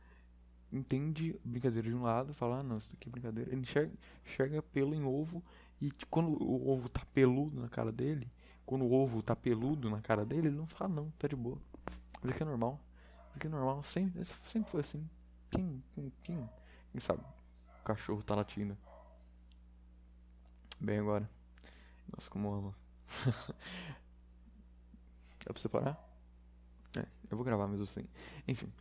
entende 0.72 1.38
brincadeira 1.44 1.88
de 1.88 1.94
um 1.94 2.03
lado, 2.03 2.33
fala, 2.33 2.61
ah, 2.61 2.62
não, 2.62 2.79
isso 2.79 2.88
daqui 2.90 3.09
é 3.09 3.11
brincadeira. 3.11 3.51
Ele 3.51 3.61
enxerga, 3.61 3.92
enxerga 4.25 4.62
pelo 4.62 4.94
em 4.94 5.05
ovo 5.05 5.42
e 5.81 5.90
quando 6.09 6.31
o 6.40 6.70
ovo 6.70 6.88
tá 6.88 7.05
peludo 7.12 7.61
na 7.61 7.68
cara 7.68 7.90
dele, 7.90 8.31
quando 8.64 8.85
o 8.85 8.92
ovo 8.92 9.20
tá 9.20 9.35
peludo 9.35 9.90
na 9.90 10.01
cara 10.01 10.25
dele, 10.25 10.46
ele 10.46 10.57
não 10.57 10.68
fala, 10.68 10.94
não, 10.94 11.11
tá 11.18 11.27
de 11.27 11.35
boa. 11.35 11.59
Isso 12.22 12.33
aqui 12.33 12.42
é 12.44 12.46
normal. 12.46 12.81
Isso 13.27 13.37
aqui 13.37 13.46
é 13.48 13.51
normal. 13.51 13.83
Sempre, 13.83 14.25
sempre 14.25 14.70
foi 14.70 14.81
assim. 14.81 15.11
Quem, 15.51 15.83
quem, 15.94 16.12
quem, 16.22 16.51
quem 16.92 17.01
sabe? 17.01 17.22
O 17.81 17.85
cachorro 17.85 18.22
tá 18.22 18.37
latindo. 18.37 18.79
Bem 20.81 21.01
agora. 21.01 21.29
Nossa, 22.14 22.31
como 22.31 22.53
amo. 22.53 22.75
Dá 25.44 25.52
pra 25.52 25.61
separar? 25.61 26.12
É, 26.96 27.07
eu 27.31 27.37
vou 27.37 27.44
gravar 27.44 27.66
mesmo 27.66 27.85
assim. 27.85 28.07
Enfim, 28.46 28.72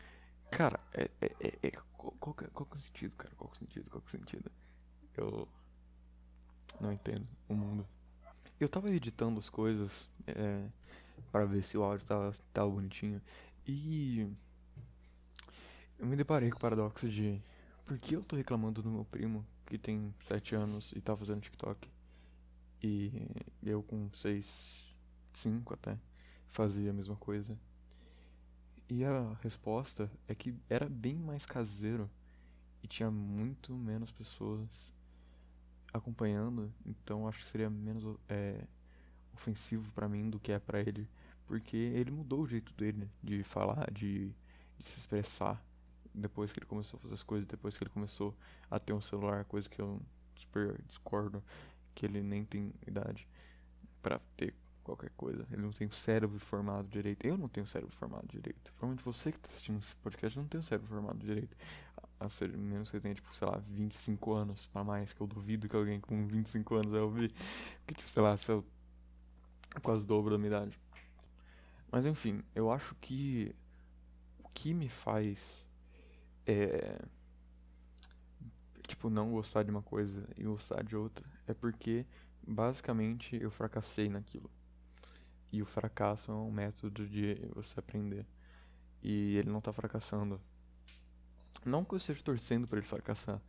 cara, 0.51 0.79
é, 0.93 1.09
é, 1.21 1.31
é, 1.39 1.67
é 1.67 1.71
qual, 1.97 2.11
qual, 2.19 2.35
é, 2.41 2.47
qual 2.53 2.67
é 2.71 2.75
o 2.75 2.77
sentido, 2.77 3.15
cara? 3.15 3.33
Qual 3.35 3.49
é 3.49 3.55
o 3.55 3.57
sentido? 3.57 3.89
Qual 3.89 4.01
é 4.03 4.07
o 4.07 4.09
sentido? 4.09 4.51
Eu 5.15 5.47
não 6.79 6.91
entendo 6.91 7.27
o 7.47 7.53
mundo. 7.53 7.87
Eu 8.59 8.69
tava 8.69 8.89
editando 8.89 9.39
as 9.39 9.49
coisas 9.49 10.07
é, 10.27 10.67
para 11.31 11.45
ver 11.45 11.63
se 11.63 11.77
o 11.77 11.83
áudio 11.83 12.05
tava, 12.05 12.33
tava 12.53 12.69
bonitinho 12.69 13.21
e 13.65 14.27
eu 15.97 16.05
me 16.05 16.15
deparei 16.15 16.49
com 16.49 16.57
o 16.57 16.59
paradoxo 16.59 17.09
de 17.09 17.41
por 17.85 17.97
que 17.97 18.15
eu 18.15 18.23
tô 18.23 18.35
reclamando 18.35 18.81
do 18.81 18.89
meu 18.89 19.05
primo 19.05 19.45
que 19.65 19.77
tem 19.77 20.13
7 20.23 20.55
anos 20.55 20.91
e 20.95 21.01
tá 21.01 21.15
fazendo 21.15 21.41
TikTok 21.41 21.89
e 22.83 23.27
eu 23.63 23.81
com 23.83 24.09
6, 24.13 24.95
5 25.33 25.73
até 25.73 25.97
fazia 26.51 26.91
a 26.91 26.93
mesma 26.93 27.15
coisa. 27.15 27.57
E 28.89 29.05
a 29.05 29.33
resposta 29.41 30.11
é 30.27 30.35
que 30.35 30.53
era 30.69 30.87
bem 30.87 31.15
mais 31.15 31.45
caseiro 31.45 32.09
e 32.83 32.87
tinha 32.87 33.09
muito 33.09 33.73
menos 33.73 34.11
pessoas 34.11 34.93
acompanhando, 35.93 36.71
então 36.85 37.27
acho 37.27 37.43
que 37.43 37.49
seria 37.49 37.69
menos 37.69 38.17
é, 38.27 38.65
ofensivo 39.33 39.91
para 39.93 40.09
mim 40.09 40.29
do 40.29 40.39
que 40.39 40.51
é 40.51 40.59
para 40.59 40.81
ele, 40.81 41.07
porque 41.45 41.75
ele 41.75 42.11
mudou 42.11 42.41
o 42.41 42.47
jeito 42.47 42.73
dele 42.73 43.09
de 43.23 43.43
falar, 43.43 43.89
de, 43.91 44.29
de, 44.77 44.85
se 44.85 44.99
expressar 44.99 45.63
depois 46.13 46.51
que 46.51 46.59
ele 46.59 46.65
começou 46.65 46.97
a 46.97 47.01
fazer 47.01 47.13
as 47.13 47.23
coisas, 47.23 47.47
depois 47.47 47.77
que 47.77 47.83
ele 47.83 47.91
começou 47.91 48.35
a 48.69 48.77
ter 48.77 48.93
um 48.93 49.01
celular, 49.01 49.45
coisa 49.45 49.69
que 49.69 49.81
eu 49.81 50.01
super 50.35 50.81
discordo, 50.85 51.41
que 51.95 52.05
ele 52.05 52.21
nem 52.21 52.43
tem 52.43 52.73
idade 52.85 53.27
para 54.01 54.19
ter 54.35 54.53
qualquer 54.83 55.11
coisa. 55.11 55.45
Ele 55.51 55.61
não 55.61 55.71
tem 55.71 55.89
cérebro 55.91 56.39
formado 56.39 56.87
direito. 56.87 57.25
Eu 57.25 57.37
não 57.37 57.47
tenho 57.47 57.67
cérebro 57.67 57.95
formado 57.95 58.27
direito. 58.27 58.71
Provavelmente 58.73 59.03
você 59.03 59.31
que 59.31 59.37
está 59.37 59.49
assistindo 59.49 59.79
esse 59.79 59.95
podcast 59.97 60.37
não 60.37 60.47
tem 60.47 60.61
cérebro 60.61 60.89
formado 60.89 61.19
direito. 61.19 61.55
A 62.19 62.29
ser, 62.29 62.55
menos 62.55 62.91
que 62.91 62.99
tenha, 62.99 63.15
tipo, 63.15 63.33
sei 63.35 63.47
lá, 63.47 63.57
25 63.67 64.33
anos 64.33 64.67
para 64.67 64.83
mais, 64.83 65.11
que 65.11 65.21
eu 65.21 65.27
duvido 65.27 65.67
que 65.67 65.75
alguém 65.75 65.99
com 65.99 66.27
25 66.27 66.75
anos 66.75 66.91
vai 66.91 67.01
ouvir. 67.01 67.33
Porque, 67.79 67.95
tipo, 67.95 68.09
sei 68.09 68.21
lá, 68.21 68.37
se 68.37 68.51
eu 68.51 68.63
quase 69.81 70.05
dobro 70.05 70.31
da 70.31 70.37
minha 70.37 70.49
idade. 70.49 70.79
Mas 71.91 72.05
enfim, 72.05 72.41
eu 72.55 72.71
acho 72.71 72.95
que 72.95 73.53
o 74.39 74.49
que 74.49 74.73
me 74.73 74.87
faz 74.87 75.65
é 76.45 77.01
tipo 78.87 79.09
não 79.09 79.31
gostar 79.31 79.63
de 79.63 79.71
uma 79.71 79.81
coisa 79.81 80.27
e 80.37 80.43
gostar 80.43 80.83
de 80.83 80.95
outra 80.95 81.25
é 81.47 81.53
porque 81.53 82.05
basicamente 82.45 83.35
eu 83.35 83.51
fracassei 83.51 84.09
naquilo. 84.09 84.49
E 85.51 85.61
o 85.61 85.65
fracasso 85.65 86.31
é 86.31 86.35
um 86.35 86.51
método 86.51 87.07
de 87.07 87.35
você 87.53 87.79
aprender. 87.79 88.25
E 89.03 89.35
ele 89.37 89.49
não 89.49 89.59
tá 89.59 89.73
fracassando. 89.73 90.39
Não 91.65 91.83
que 91.83 91.93
eu 91.93 91.97
esteja 91.97 92.23
torcendo 92.23 92.67
para 92.67 92.77
ele 92.77 92.87
fracassar. 92.87 93.41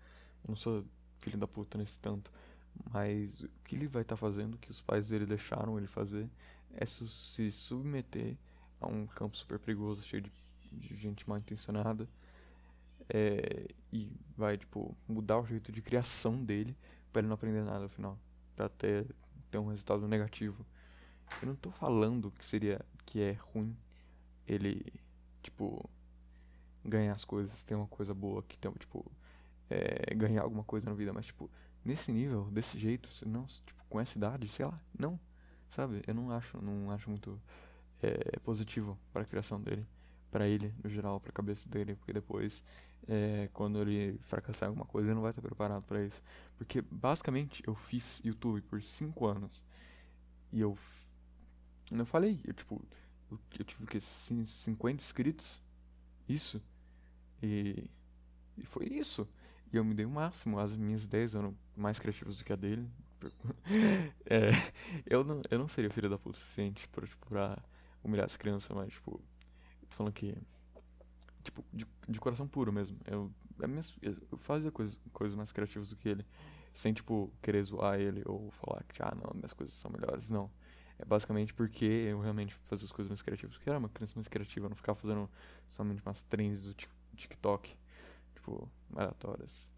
Eu 0.45 0.49
não 0.49 0.57
sou 0.57 0.85
filho 1.19 1.39
da 1.39 1.47
puta 1.47 1.79
nesse 1.79 1.99
tanto. 2.01 2.31
Mas 2.91 3.41
o 3.41 3.49
que 3.65 3.77
ele 3.77 3.87
vai 3.87 4.03
estar 4.03 4.17
tá 4.17 4.21
fazendo, 4.21 4.59
que 4.59 4.71
os 4.71 4.81
pais 4.81 5.09
dele 5.09 5.27
deixaram 5.27 5.79
ele 5.79 5.87
fazer, 5.87 6.29
é 6.75 6.85
se 6.87 7.51
submeter 7.51 8.37
a 8.81 8.87
um 8.87 9.07
campo 9.07 9.37
super 9.37 9.59
perigoso, 9.59 10.03
cheio 10.03 10.23
de, 10.23 10.33
de 10.73 10.97
gente 10.97 11.29
mal 11.29 11.39
intencionada. 11.39 12.09
É, 13.09 13.69
e 13.93 14.11
vai, 14.37 14.57
tipo, 14.57 14.97
mudar 15.07 15.39
o 15.39 15.47
jeito 15.47 15.71
de 15.71 15.83
criação 15.83 16.43
dele 16.43 16.77
para 17.13 17.21
ele 17.21 17.29
não 17.29 17.35
aprender 17.35 17.63
nada 17.63 17.81
no 17.81 17.89
final. 17.89 18.19
Pra 18.57 18.69
ter, 18.69 19.07
ter 19.51 19.59
um 19.59 19.69
resultado 19.69 20.09
negativo. 20.09 20.65
Eu 21.41 21.49
não 21.49 21.57
tô 21.57 21.71
falando 21.71 22.31
que 22.33 22.45
seria 22.45 22.81
que 23.05 23.21
é 23.21 23.33
ruim 23.33 23.77
ele, 24.47 24.85
tipo, 25.43 25.89
ganhar 26.85 27.15
as 27.15 27.25
coisas, 27.25 27.63
ter 27.63 27.75
uma 27.75 27.87
coisa 27.87 28.13
boa, 28.13 28.43
que 28.43 28.57
tem, 28.59 28.71
tipo, 28.73 29.11
é, 29.71 30.15
ganhar 30.15 30.43
alguma 30.43 30.65
coisa 30.65 30.89
na 30.89 30.95
vida, 30.95 31.13
mas, 31.13 31.27
tipo, 31.27 31.51
nesse 31.85 32.13
nível, 32.13 32.45
desse 32.51 32.79
jeito, 32.79 33.09
não, 33.27 33.45
tipo, 33.47 33.83
com 33.89 34.01
essa 34.01 34.17
idade, 34.19 34.49
sei 34.49 34.67
lá, 34.67 34.77
não, 34.99 35.19
sabe? 35.71 36.03
Eu 36.07 36.15
não 36.15 36.31
acho, 36.31 36.63
não 36.63 36.91
acho 36.91 37.09
muito 37.09 37.41
é, 38.03 38.39
positivo 38.41 38.99
para 39.13 39.23
a 39.23 39.25
criação 39.25 39.61
dele, 39.61 39.87
para 40.31 40.47
ele, 40.47 40.75
no 40.83 40.91
geral, 40.91 41.21
para 41.21 41.31
a 41.31 41.33
cabeça 41.33 41.69
dele, 41.69 41.95
porque 41.95 42.13
depois, 42.13 42.63
é, 43.09 43.49
quando 43.53 43.81
ele 43.81 44.19
fracassar 44.23 44.67
em 44.67 44.71
alguma 44.71 44.87
coisa, 44.87 45.09
ele 45.09 45.15
não 45.15 45.23
vai 45.23 45.31
estar 45.31 45.43
preparado 45.43 45.83
para 45.83 46.03
isso. 46.05 46.23
Porque, 46.57 46.83
basicamente, 46.83 47.63
eu 47.67 47.75
fiz 47.75 48.21
YouTube 48.25 48.63
por 48.63 48.83
5 48.83 49.27
anos 49.27 49.65
e 50.53 50.61
eu 50.61 50.77
eu 52.01 52.07
falei, 52.07 52.41
eu 52.45 52.53
tipo, 52.53 52.83
eu, 53.31 53.39
eu 53.59 53.65
tive 53.65 53.87
que 53.87 54.01
50 54.01 55.03
inscritos. 55.03 55.63
Isso. 56.29 56.63
E, 57.43 57.91
e 58.57 58.65
foi 58.65 58.87
isso. 58.87 59.29
E 59.73 59.77
eu 59.77 59.85
me 59.85 59.95
dei 59.95 60.05
o 60.07 60.11
máximo. 60.11 60.59
As 60.59 60.73
minhas 60.73 61.05
ideias 61.05 61.35
eram 61.35 61.57
mais 61.77 61.99
criativas 61.99 62.39
do 62.39 62.45
que 62.45 62.53
a 62.53 62.57
dele. 62.57 62.89
é, 64.27 64.51
eu, 65.07 65.25
não, 65.25 65.41
eu 65.51 65.59
não 65.59 65.69
seria 65.69 65.91
filho 65.91 66.11
da 66.11 66.19
puta 66.19 66.39
suficiente 66.39 66.89
pra, 66.89 67.07
tipo, 67.07 67.27
pra 67.27 67.59
humilhar 68.03 68.27
as 68.27 68.37
crianças, 68.37 68.75
mas, 68.77 68.93
tipo, 68.93 69.21
tô 69.89 69.97
falando 69.97 70.13
que. 70.13 70.37
Tipo, 71.43 71.65
de, 71.73 71.87
de 72.09 72.21
coração 72.21 72.47
puro 72.47 72.73
mesmo. 72.73 72.99
Eu 73.05 73.33
é 73.61 74.09
eu 74.31 74.39
fazia 74.39 74.73
coisas 74.73 75.35
mais 75.35 75.53
criativas 75.53 75.91
do 75.91 75.97
que 75.97 76.09
ele. 76.09 76.25
Sem, 76.75 76.93
tipo, 76.93 77.33
querer 77.43 77.63
zoar 77.63 78.01
ele 78.01 78.23
ou 78.25 78.51
falar 78.51 78.83
que, 78.85 79.03
ah, 79.03 79.15
não, 79.15 79.35
minhas 79.35 79.53
coisas 79.53 79.75
são 79.77 79.91
melhores. 79.91 80.31
Não. 80.31 80.51
É 81.03 81.05
basicamente 81.05 81.53
porque 81.53 81.85
eu 81.85 82.21
realmente 82.21 82.55
fazia 82.69 82.87
as 82.87 82.93
coisas 82.93 83.09
mais 83.09 83.21
criativas. 83.21 83.57
Porque 83.57 83.69
era 83.69 83.77
uma 83.77 83.89
criança 83.89 84.13
mais 84.15 84.29
criativa, 84.29 84.67
eu 84.67 84.71
não 84.71 84.77
ficava 84.77 84.97
fazendo 84.97 85.29
somente 85.69 86.01
umas 86.01 86.23
trends 86.23 86.63
do 86.63 86.73
TikTok, 87.17 87.75
tipo, 88.33 88.71
aleatórias. 88.95 89.69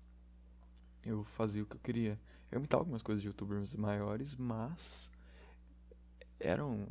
Eu 1.02 1.24
fazia 1.24 1.62
o 1.62 1.66
que 1.66 1.76
eu 1.76 1.80
queria. 1.80 2.20
Eu 2.52 2.58
imitava 2.58 2.82
algumas 2.82 3.00
coisas 3.00 3.22
de 3.22 3.28
youtubers 3.28 3.74
maiores, 3.74 4.36
mas 4.36 5.10
eram 6.38 6.86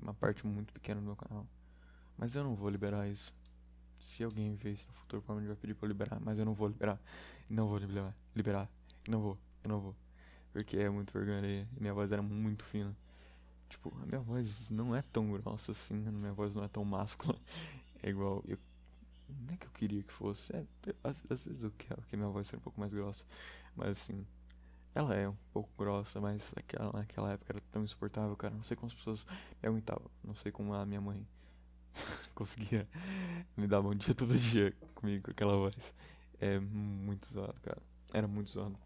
uma 0.00 0.14
parte 0.14 0.46
muito 0.46 0.72
pequena 0.72 1.00
do 1.00 1.06
meu 1.06 1.16
canal. 1.16 1.44
Mas 2.16 2.36
eu 2.36 2.44
não 2.44 2.54
vou 2.54 2.70
liberar 2.70 3.08
isso. 3.08 3.34
Se 4.00 4.22
alguém 4.22 4.54
ver 4.54 4.74
isso 4.74 4.86
no 4.86 4.94
futuro, 4.94 5.20
provavelmente 5.20 5.48
vai 5.48 5.56
pedir 5.60 5.74
pra 5.74 5.86
eu 5.86 5.88
liberar. 5.88 6.20
Mas 6.20 6.38
eu 6.38 6.44
não 6.44 6.54
vou 6.54 6.68
liberar. 6.68 7.00
Não 7.50 7.66
vou 7.66 7.76
liberar. 7.76 8.14
Liberar. 8.36 8.68
Não 9.08 9.20
vou. 9.20 9.36
Eu 9.64 9.68
não 9.68 9.80
vou. 9.80 9.96
Porque 10.52 10.76
é 10.76 10.88
muito 10.88 11.12
vergonha. 11.12 11.44
E 11.44 11.80
minha 11.80 11.92
voz 11.92 12.12
era 12.12 12.22
muito 12.22 12.64
fina. 12.64 12.96
Tipo, 13.68 13.92
a 14.02 14.06
minha 14.06 14.20
voz 14.20 14.70
não 14.70 14.94
é 14.94 15.02
tão 15.02 15.30
grossa 15.30 15.72
assim. 15.72 16.06
A 16.06 16.12
minha 16.12 16.32
voz 16.32 16.54
não 16.54 16.64
é 16.64 16.68
tão 16.68 16.84
máscula. 16.84 17.36
É 18.02 18.10
igual. 18.10 18.44
Eu, 18.46 18.58
não 19.28 19.54
é 19.54 19.56
que 19.56 19.66
eu 19.66 19.70
queria 19.70 20.02
que 20.02 20.12
fosse. 20.12 20.54
É, 20.54 20.64
eu, 20.86 20.94
às, 21.02 21.24
às, 21.30 21.42
vezes 21.42 21.64
eu 21.64 21.72
quero 21.76 22.00
que 22.02 22.16
minha 22.16 22.28
voz 22.28 22.46
seja 22.46 22.58
um 22.58 22.60
pouco 22.60 22.78
mais 22.78 22.92
grossa. 22.92 23.24
Mas 23.74 23.88
assim. 23.88 24.24
Ela 24.94 25.14
é 25.14 25.28
um 25.28 25.36
pouco 25.52 25.68
grossa, 25.76 26.20
mas 26.20 26.54
aquela, 26.56 26.92
naquela 26.92 27.32
época 27.32 27.52
era 27.52 27.60
tão 27.70 27.82
insuportável, 27.82 28.36
cara. 28.36 28.54
Não 28.54 28.62
sei 28.62 28.76
como 28.76 28.86
as 28.86 28.94
pessoas 28.94 29.26
me 29.60 29.68
aguentavam. 29.68 30.10
Não 30.22 30.34
sei 30.34 30.52
como 30.52 30.72
a 30.72 30.86
minha 30.86 31.00
mãe 31.00 31.26
conseguia 32.34 32.88
me 33.56 33.66
dar 33.66 33.82
bom 33.82 33.94
dia 33.94 34.14
todo 34.14 34.36
dia 34.38 34.72
comigo 34.94 35.24
com 35.24 35.30
aquela 35.32 35.56
voz. 35.56 35.92
É 36.40 36.58
muito 36.58 37.26
zoado, 37.32 37.60
cara. 37.60 37.82
Era 38.12 38.28
muito 38.28 38.50
zoado. 38.50 38.78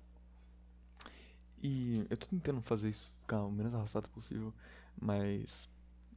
E 1.62 2.06
eu 2.08 2.16
tô 2.16 2.26
tentando 2.26 2.60
fazer 2.62 2.88
isso 2.88 3.10
ficar 3.20 3.42
o 3.42 3.50
menos 3.50 3.74
arrastado 3.74 4.08
possível, 4.08 4.52
mas 5.00 5.68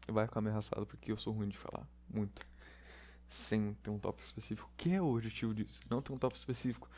vai 0.08 0.26
ficar 0.26 0.42
meio 0.42 0.54
arrastado 0.54 0.86
porque 0.86 1.12
eu 1.12 1.18
sou 1.18 1.34
ruim 1.34 1.50
de 1.50 1.58
falar. 1.58 1.88
Muito. 2.10 2.46
Sem 3.30 3.74
ter 3.76 3.90
um 3.90 4.00
tópico 4.00 4.24
específico. 4.24 4.70
Que 4.78 4.94
é 4.94 5.02
o 5.02 5.08
objetivo 5.16 5.54
disso? 5.54 5.82
Não 5.90 6.02
ter 6.02 6.14
um 6.14 6.18
tópico 6.18 6.40
específico. 6.40 6.90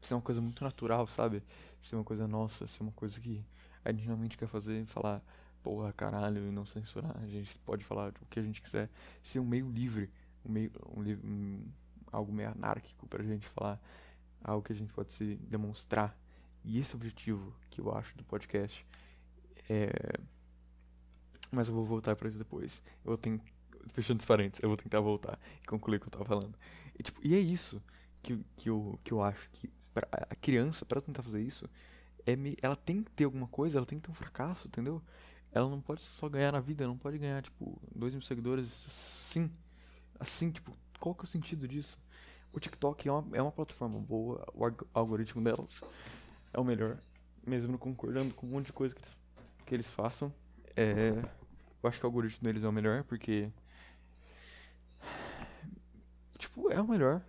Ser 0.00 0.14
uma 0.14 0.22
coisa 0.22 0.40
muito 0.40 0.62
natural, 0.62 1.06
sabe? 1.06 1.42
Ser 1.80 1.96
uma 1.96 2.04
coisa 2.04 2.26
nossa, 2.28 2.66
ser 2.66 2.82
uma 2.82 2.92
coisa 2.92 3.20
que 3.20 3.44
a 3.84 3.90
gente 3.90 4.04
realmente 4.04 4.36
quer 4.36 4.48
fazer, 4.48 4.84
falar, 4.86 5.22
porra, 5.62 5.92
caralho, 5.92 6.46
e 6.48 6.50
não 6.50 6.66
censurar. 6.66 7.16
A 7.22 7.26
gente 7.26 7.58
pode 7.60 7.84
falar 7.84 8.12
o 8.20 8.26
que 8.26 8.38
a 8.38 8.42
gente 8.42 8.60
quiser. 8.60 8.88
Ser 9.22 9.38
um 9.40 9.46
meio 9.46 9.70
livre, 9.70 10.10
um 10.44 10.52
meio, 10.52 10.72
um, 10.96 11.02
um, 11.02 11.64
algo 12.12 12.32
meio 12.32 12.50
anárquico 12.50 13.06
pra 13.06 13.22
gente 13.24 13.46
falar, 13.48 13.80
algo 14.42 14.64
que 14.64 14.72
a 14.72 14.76
gente 14.76 14.92
pode 14.92 15.12
se 15.12 15.36
demonstrar. 15.48 16.16
E 16.64 16.78
esse 16.78 16.94
objetivo 16.94 17.54
que 17.70 17.80
eu 17.80 17.94
acho 17.94 18.16
do 18.16 18.24
podcast. 18.24 18.86
É... 19.68 19.90
Mas 21.50 21.68
eu 21.68 21.74
vou 21.74 21.84
voltar 21.84 22.16
para 22.16 22.28
isso 22.28 22.38
depois. 22.38 22.82
Eu 23.04 23.10
vou 23.10 23.18
tentar. 23.18 23.44
Fechando 23.88 24.20
os 24.20 24.26
parênteses, 24.26 24.62
eu 24.62 24.68
vou 24.68 24.76
tentar 24.76 25.00
voltar 25.00 25.36
e 25.60 25.66
concluir 25.66 25.96
o 25.96 26.00
que 26.00 26.06
eu 26.06 26.10
tava 26.10 26.24
falando. 26.24 26.54
E, 26.96 27.02
tipo, 27.02 27.20
e 27.26 27.34
é 27.34 27.38
isso 27.38 27.82
que, 28.22 28.38
que, 28.54 28.70
eu, 28.70 28.96
que 29.02 29.12
eu 29.12 29.20
acho 29.20 29.50
que 29.50 29.68
pra, 29.92 30.06
a 30.30 30.36
criança, 30.36 30.86
para 30.86 31.00
tentar 31.00 31.20
fazer 31.20 31.42
isso, 31.42 31.68
é 32.24 32.36
me, 32.36 32.56
ela 32.62 32.76
tem 32.76 33.02
que 33.02 33.10
ter 33.10 33.24
alguma 33.24 33.48
coisa, 33.48 33.78
ela 33.78 33.84
tem 33.84 33.98
que 33.98 34.04
ter 34.04 34.12
um 34.12 34.14
fracasso, 34.14 34.68
entendeu? 34.68 35.02
ela 35.52 35.68
não 35.68 35.80
pode 35.80 36.00
só 36.00 36.28
ganhar 36.28 36.52
na 36.52 36.60
vida, 36.60 36.86
não 36.86 36.96
pode 36.96 37.18
ganhar, 37.18 37.42
tipo, 37.42 37.80
dois 37.94 38.12
mil 38.14 38.22
seguidores 38.22 38.86
assim. 38.88 39.50
Assim, 40.18 40.50
tipo, 40.50 40.72
qual 40.98 41.14
que 41.14 41.22
é 41.22 41.24
o 41.24 41.26
sentido 41.26 41.68
disso? 41.68 42.00
O 42.52 42.58
TikTok 42.58 43.06
é 43.08 43.12
uma, 43.12 43.36
é 43.36 43.42
uma 43.42 43.52
plataforma 43.52 43.98
boa, 43.98 44.44
o 44.54 44.64
algoritmo 44.94 45.42
delas 45.42 45.80
é 46.52 46.60
o 46.60 46.64
melhor, 46.64 46.98
mesmo 47.46 47.70
não 47.70 47.78
concordando 47.78 48.34
com 48.34 48.46
um 48.46 48.50
monte 48.50 48.66
de 48.66 48.72
coisa 48.72 48.94
que 48.94 49.00
eles, 49.00 49.16
que 49.66 49.74
eles 49.74 49.90
façam. 49.90 50.32
É, 50.76 51.10
eu 51.82 51.88
acho 51.88 51.98
que 51.98 52.06
o 52.06 52.08
algoritmo 52.08 52.44
deles 52.44 52.62
é 52.62 52.68
o 52.68 52.72
melhor, 52.72 53.04
porque. 53.04 53.50
Tipo, 56.38 56.70
é 56.70 56.80
o 56.80 56.88
melhor, 56.88 57.22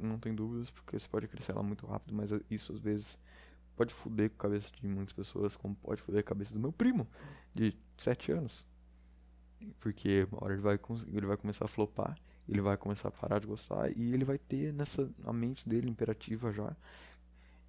não 0.00 0.18
tem 0.18 0.34
dúvidas, 0.34 0.70
porque 0.70 0.98
você 0.98 1.08
pode 1.08 1.26
crescer 1.28 1.52
ela 1.52 1.62
muito 1.62 1.86
rápido, 1.86 2.14
mas 2.14 2.30
isso 2.50 2.72
às 2.72 2.78
vezes 2.78 3.18
pode 3.76 3.94
foder 3.94 4.28
com 4.28 4.36
a 4.36 4.38
cabeça 4.38 4.70
de 4.70 4.86
muitas 4.86 5.14
pessoas, 5.14 5.56
como 5.56 5.74
pode 5.74 6.02
foder 6.02 6.20
a 6.20 6.22
cabeça 6.22 6.52
do 6.52 6.60
meu 6.60 6.72
primo, 6.72 7.08
de 7.54 7.74
7 7.96 8.32
anos. 8.32 8.66
Porque 9.78 10.26
uma 10.30 10.44
hora 10.44 10.52
ele 10.52 10.62
vai, 10.62 10.78
ele 11.08 11.26
vai 11.26 11.36
começar 11.36 11.64
a 11.64 11.68
flopar, 11.68 12.16
ele 12.48 12.60
vai 12.60 12.76
começar 12.76 13.08
a 13.08 13.10
parar 13.10 13.38
de 13.38 13.46
gostar, 13.46 13.90
e 13.96 14.12
ele 14.12 14.24
vai 14.24 14.38
ter 14.38 14.72
nessa 14.72 15.10
a 15.24 15.32
mente 15.32 15.68
dele 15.68 15.88
imperativa 15.88 16.52
já. 16.52 16.76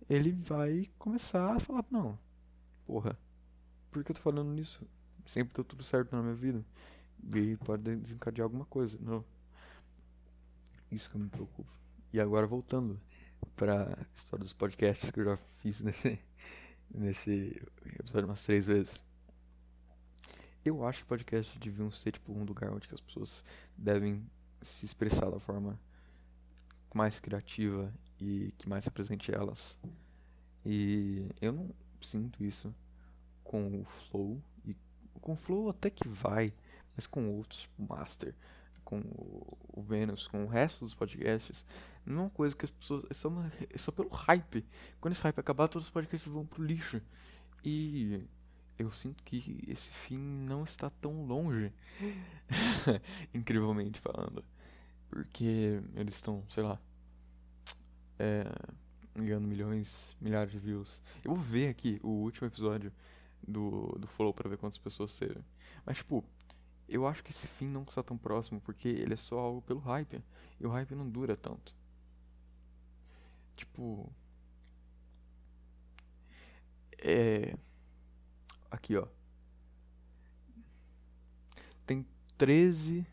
Ele 0.09 0.31
vai 0.31 0.89
começar 0.97 1.55
a 1.55 1.59
falar: 1.59 1.85
Não, 1.89 2.17
porra, 2.85 3.17
por 3.89 4.03
que 4.03 4.11
eu 4.11 4.15
tô 4.15 4.21
falando 4.21 4.51
nisso? 4.51 4.85
Sempre 5.25 5.53
deu 5.53 5.63
tudo 5.63 5.83
certo 5.83 6.15
na 6.15 6.21
minha 6.21 6.35
vida. 6.35 6.65
E 7.35 7.55
pode 7.57 7.95
desencadear 7.95 8.45
alguma 8.45 8.65
coisa. 8.65 8.97
Não. 8.99 9.23
Isso 10.91 11.09
que 11.09 11.15
eu 11.15 11.21
me 11.21 11.29
preocupo. 11.29 11.71
E 12.11 12.19
agora 12.19 12.45
voltando 12.47 12.99
pra 13.55 13.97
história 14.13 14.43
dos 14.43 14.53
podcasts 14.53 15.11
que 15.11 15.19
eu 15.19 15.25
já 15.25 15.37
fiz 15.59 15.81
nesse, 15.81 16.19
nesse 16.93 17.61
episódio 17.85 18.27
umas 18.27 18.43
três 18.43 18.65
vezes. 18.65 19.01
Eu 20.63 20.85
acho 20.85 21.01
que 21.01 21.07
podcasts 21.07 21.57
deviam 21.57 21.89
ser 21.89 22.11
tipo 22.11 22.31
um 22.33 22.43
lugar 22.43 22.71
onde 22.71 22.87
as 22.91 23.01
pessoas 23.01 23.43
devem 23.77 24.23
se 24.61 24.85
expressar 24.85 25.29
da 25.31 25.39
forma 25.39 25.79
mais 26.93 27.19
criativa 27.19 27.91
e 28.21 28.53
que 28.57 28.69
mais 28.69 28.85
represente 28.85 29.33
elas. 29.33 29.75
E 30.63 31.25
eu 31.41 31.51
não 31.51 31.71
sinto 31.99 32.43
isso 32.43 32.73
com 33.43 33.81
o 33.81 33.83
Flow. 33.83 34.41
E 34.63 34.75
com 35.19 35.33
o 35.33 35.35
Flow 35.35 35.69
até 35.69 35.89
que 35.89 36.07
vai, 36.07 36.53
mas 36.95 37.07
com 37.07 37.27
outros, 37.29 37.61
tipo 37.61 37.81
Master, 37.81 38.35
com 38.85 38.99
o 39.73 39.81
Vênus, 39.81 40.27
com 40.27 40.45
o 40.45 40.47
resto 40.47 40.85
dos 40.85 40.93
podcasts, 40.93 41.65
não 42.05 42.15
é 42.15 42.21
uma 42.25 42.29
coisa 42.29 42.55
que 42.55 42.65
as 42.65 42.71
pessoas. 42.71 43.05
É 43.09 43.13
só, 43.13 43.27
uma, 43.27 43.51
é 43.69 43.77
só 43.77 43.91
pelo 43.91 44.09
hype. 44.09 44.65
Quando 44.99 45.13
esse 45.13 45.21
hype 45.23 45.39
acabar, 45.39 45.67
todos 45.67 45.87
os 45.87 45.91
podcasts 45.91 46.31
vão 46.31 46.45
pro 46.45 46.63
lixo. 46.63 47.01
E 47.63 48.19
eu 48.77 48.91
sinto 48.91 49.23
que 49.23 49.63
esse 49.67 49.89
fim 49.89 50.17
não 50.17 50.63
está 50.63 50.89
tão 50.89 51.25
longe. 51.25 51.73
Incrivelmente 53.33 53.99
falando. 53.99 54.43
Porque 55.09 55.81
eles 55.95 56.15
estão, 56.15 56.43
sei 56.49 56.63
lá. 56.63 56.79
É, 58.23 58.45
ganhando 59.15 59.47
milhões, 59.47 60.15
milhares 60.21 60.51
de 60.51 60.59
views. 60.59 61.01
Eu 61.25 61.33
vou 61.33 61.43
ver 61.43 61.69
aqui 61.69 61.99
o 62.03 62.09
último 62.09 62.47
episódio 62.47 62.93
do, 63.41 63.97
do 63.99 64.05
Flow 64.05 64.31
pra 64.31 64.47
ver 64.47 64.59
quantas 64.59 64.77
pessoas 64.77 65.17
teve. 65.17 65.39
Mas, 65.83 65.97
tipo, 65.97 66.23
eu 66.87 67.07
acho 67.07 67.23
que 67.23 67.31
esse 67.31 67.47
fim 67.47 67.67
não 67.67 67.81
está 67.81 68.03
tão 68.03 68.15
próximo, 68.15 68.61
porque 68.61 68.87
ele 68.87 69.15
é 69.15 69.17
só 69.17 69.39
algo 69.39 69.61
pelo 69.63 69.79
hype. 69.79 70.23
E 70.59 70.67
o 70.67 70.69
hype 70.69 70.93
não 70.93 71.09
dura 71.09 71.35
tanto. 71.35 71.75
Tipo. 73.55 74.13
É. 76.99 77.57
Aqui, 78.69 78.95
ó. 78.97 79.07
Tem 81.87 82.05
13 82.37 83.07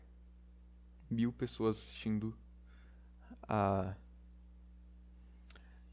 mil 1.09 1.33
pessoas 1.33 1.77
assistindo 1.77 2.37
a. 3.41 3.95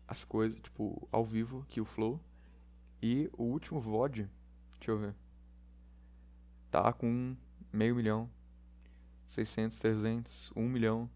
As 0.07 0.25
coisas, 0.25 0.59
tipo, 0.61 1.09
ao 1.11 1.25
vivo, 1.25 1.64
que 1.69 1.81
o 1.81 1.85
Flow. 1.85 2.21
E 3.03 3.29
o 3.33 3.45
último 3.45 3.81
VOD, 3.81 4.29
deixa 4.79 4.90
eu 4.90 4.99
ver. 4.99 5.14
Tá 6.71 6.92
com 6.92 7.37
meio 7.73 7.95
milhão, 7.95 8.31
600, 9.29 9.79
300, 9.79 10.53
1 10.57 10.69
milhão, 10.69 11.11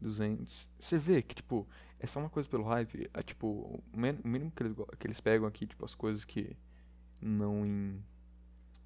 200. 0.00 0.68
Você 0.78 0.98
vê 0.98 1.22
que, 1.22 1.34
tipo, 1.34 1.68
é 1.98 2.06
só 2.06 2.20
uma 2.20 2.30
coisa 2.30 2.48
pelo 2.48 2.64
hype. 2.64 3.10
É, 3.12 3.22
tipo, 3.22 3.46
o 3.46 3.98
mínimo 3.98 4.50
que 4.50 4.62
eles, 4.62 4.76
que 4.98 5.06
eles 5.06 5.20
pegam 5.20 5.46
aqui, 5.46 5.66
tipo, 5.66 5.84
as 5.84 5.94
coisas 5.94 6.24
que 6.24 6.56
não, 7.20 7.64
in, 7.66 8.02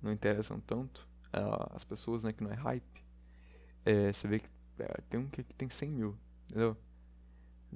não 0.03 0.13
interessam 0.13 0.61
tanto 0.61 1.09
uh, 1.35 1.75
as 1.75 1.85
pessoas, 1.85 2.25
né, 2.25 2.33
que 2.33 2.43
não 2.43 2.51
é 2.51 2.55
hype. 2.55 3.05
É, 3.85 4.13
você 4.13 4.29
vê 4.29 4.41
que 4.41 4.49
é, 4.79 5.01
tem 5.09 5.21
um 5.21 5.29
que, 5.29 5.43
tem 5.43 5.69
100 5.69 5.91
mil, 5.91 6.19
entendeu? 6.45 6.77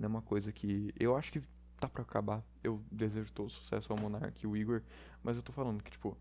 É 0.00 0.06
uma 0.06 0.22
coisa 0.22 0.52
que. 0.52 0.92
Eu 0.98 1.16
acho 1.16 1.32
que 1.32 1.42
tá 1.78 1.88
pra 1.88 2.02
acabar. 2.02 2.42
Eu 2.62 2.82
desejo 2.90 3.32
todo 3.32 3.50
sucesso 3.50 3.92
ao 3.92 3.98
Monark 3.98 4.42
e 4.42 4.46
o 4.46 4.56
Igor, 4.56 4.82
mas 5.22 5.36
eu 5.36 5.42
tô 5.42 5.52
falando 5.52 5.82
que, 5.82 5.90
tipo, 5.90 6.16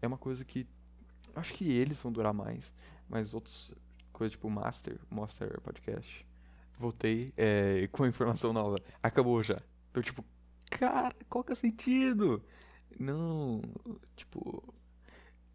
é 0.00 0.06
uma 0.06 0.18
coisa 0.18 0.44
que 0.44 0.66
Acho 1.34 1.54
que 1.54 1.70
eles 1.70 2.00
vão 2.00 2.12
durar 2.12 2.32
mais. 2.32 2.72
Mas 3.08 3.34
outros 3.34 3.72
coisas 4.12 4.32
tipo 4.32 4.50
Master, 4.50 4.98
Master 5.10 5.60
Podcast. 5.60 6.26
Voltei 6.78 7.32
é, 7.36 7.88
com 7.92 8.06
informação 8.06 8.52
nova. 8.52 8.76
Acabou 9.02 9.42
já. 9.42 9.60
Então, 9.90 10.02
tipo, 10.02 10.24
cara, 10.70 11.14
qual 11.28 11.44
que 11.44 11.52
é 11.52 11.54
o 11.54 11.56
sentido? 11.56 12.42
Não, 12.98 13.62
tipo. 14.16 14.62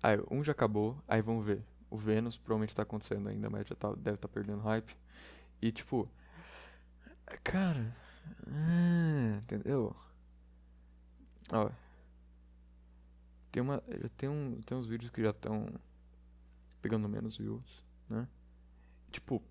Aí, 0.01 0.17
um 0.29 0.43
já 0.43 0.51
acabou, 0.51 0.97
aí 1.07 1.21
vamos 1.21 1.45
ver. 1.45 1.63
O 1.89 1.97
Vênus 1.97 2.37
provavelmente 2.37 2.75
tá 2.75 2.83
acontecendo 2.83 3.29
ainda, 3.29 3.49
mas 3.49 3.67
já 3.67 3.75
tá, 3.75 3.89
deve 3.89 4.15
estar 4.15 4.27
tá 4.27 4.33
perdendo 4.33 4.61
hype. 4.61 4.95
E, 5.61 5.71
tipo. 5.71 6.09
Cara. 7.43 7.95
Ah, 8.47 9.37
entendeu? 9.37 9.95
Ó. 11.51 11.69
Tem 13.51 13.61
uma. 13.61 13.83
Já 14.01 14.09
tem, 14.17 14.29
um, 14.29 14.61
tem 14.61 14.77
uns 14.77 14.87
vídeos 14.87 15.11
que 15.11 15.21
já 15.21 15.29
estão 15.29 15.67
pegando 16.81 17.07
menos 17.07 17.37
views, 17.37 17.85
né? 18.09 18.27
Tipo, 19.11 19.41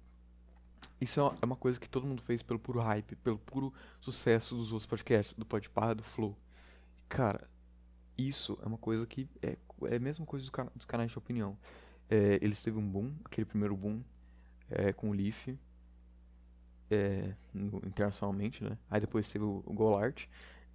isso 1.01 1.21
é 1.21 1.23
uma, 1.23 1.35
é 1.43 1.45
uma 1.45 1.57
coisa 1.57 1.81
que 1.81 1.89
todo 1.89 2.07
mundo 2.07 2.21
fez 2.23 2.43
pelo 2.43 2.59
puro 2.59 2.81
hype, 2.81 3.17
pelo 3.17 3.39
puro 3.39 3.73
sucesso 4.01 4.57
dos 4.57 4.73
outros 4.73 4.87
podcasts, 4.87 5.35
do 5.37 5.47
Podpah, 5.47 5.95
do 5.95 6.03
Flow. 6.03 6.37
Cara, 7.09 7.49
isso 8.17 8.59
é 8.63 8.67
uma 8.67 8.79
coisa 8.79 9.07
que 9.07 9.29
é, 9.41 9.57
é 9.87 9.97
a 9.97 10.01
mesma 10.01 10.27
coisa 10.27 10.45
dos, 10.45 10.53
dos 10.75 10.85
canais 10.85 11.11
de 11.11 11.19
opinião. 11.19 11.57
É, 12.09 12.39
eles 12.43 12.61
teve 12.63 12.79
um 12.79 12.89
boom, 12.89 13.15
aquele 13.25 13.45
primeiro 13.45 13.77
boom 13.77 14.03
é, 14.71 14.93
com 14.93 15.11
o 15.11 15.13
Leaf, 15.13 15.49
é, 16.93 17.35
no, 17.53 17.79
internacionalmente, 17.87 18.63
né? 18.63 18.79
Aí 18.91 19.01
depois 19.01 19.29
teve 19.29 19.45
o, 19.45 19.63
o 19.67 19.73
Golart. 19.73 20.27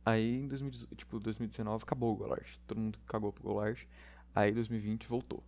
Aí 0.06 0.38
em 0.38 0.48
2000, 0.48 0.88
tipo, 0.96 1.20
2019 1.20 1.84
acabou 1.84 2.14
o 2.14 2.16
Golart. 2.16 2.58
Todo 2.66 2.80
mundo 2.80 3.00
cagou 3.06 3.32
pro 3.32 3.44
Golart. 3.44 3.84
Aí 4.34 4.52
2020 4.52 5.08
voltou. 5.08 5.44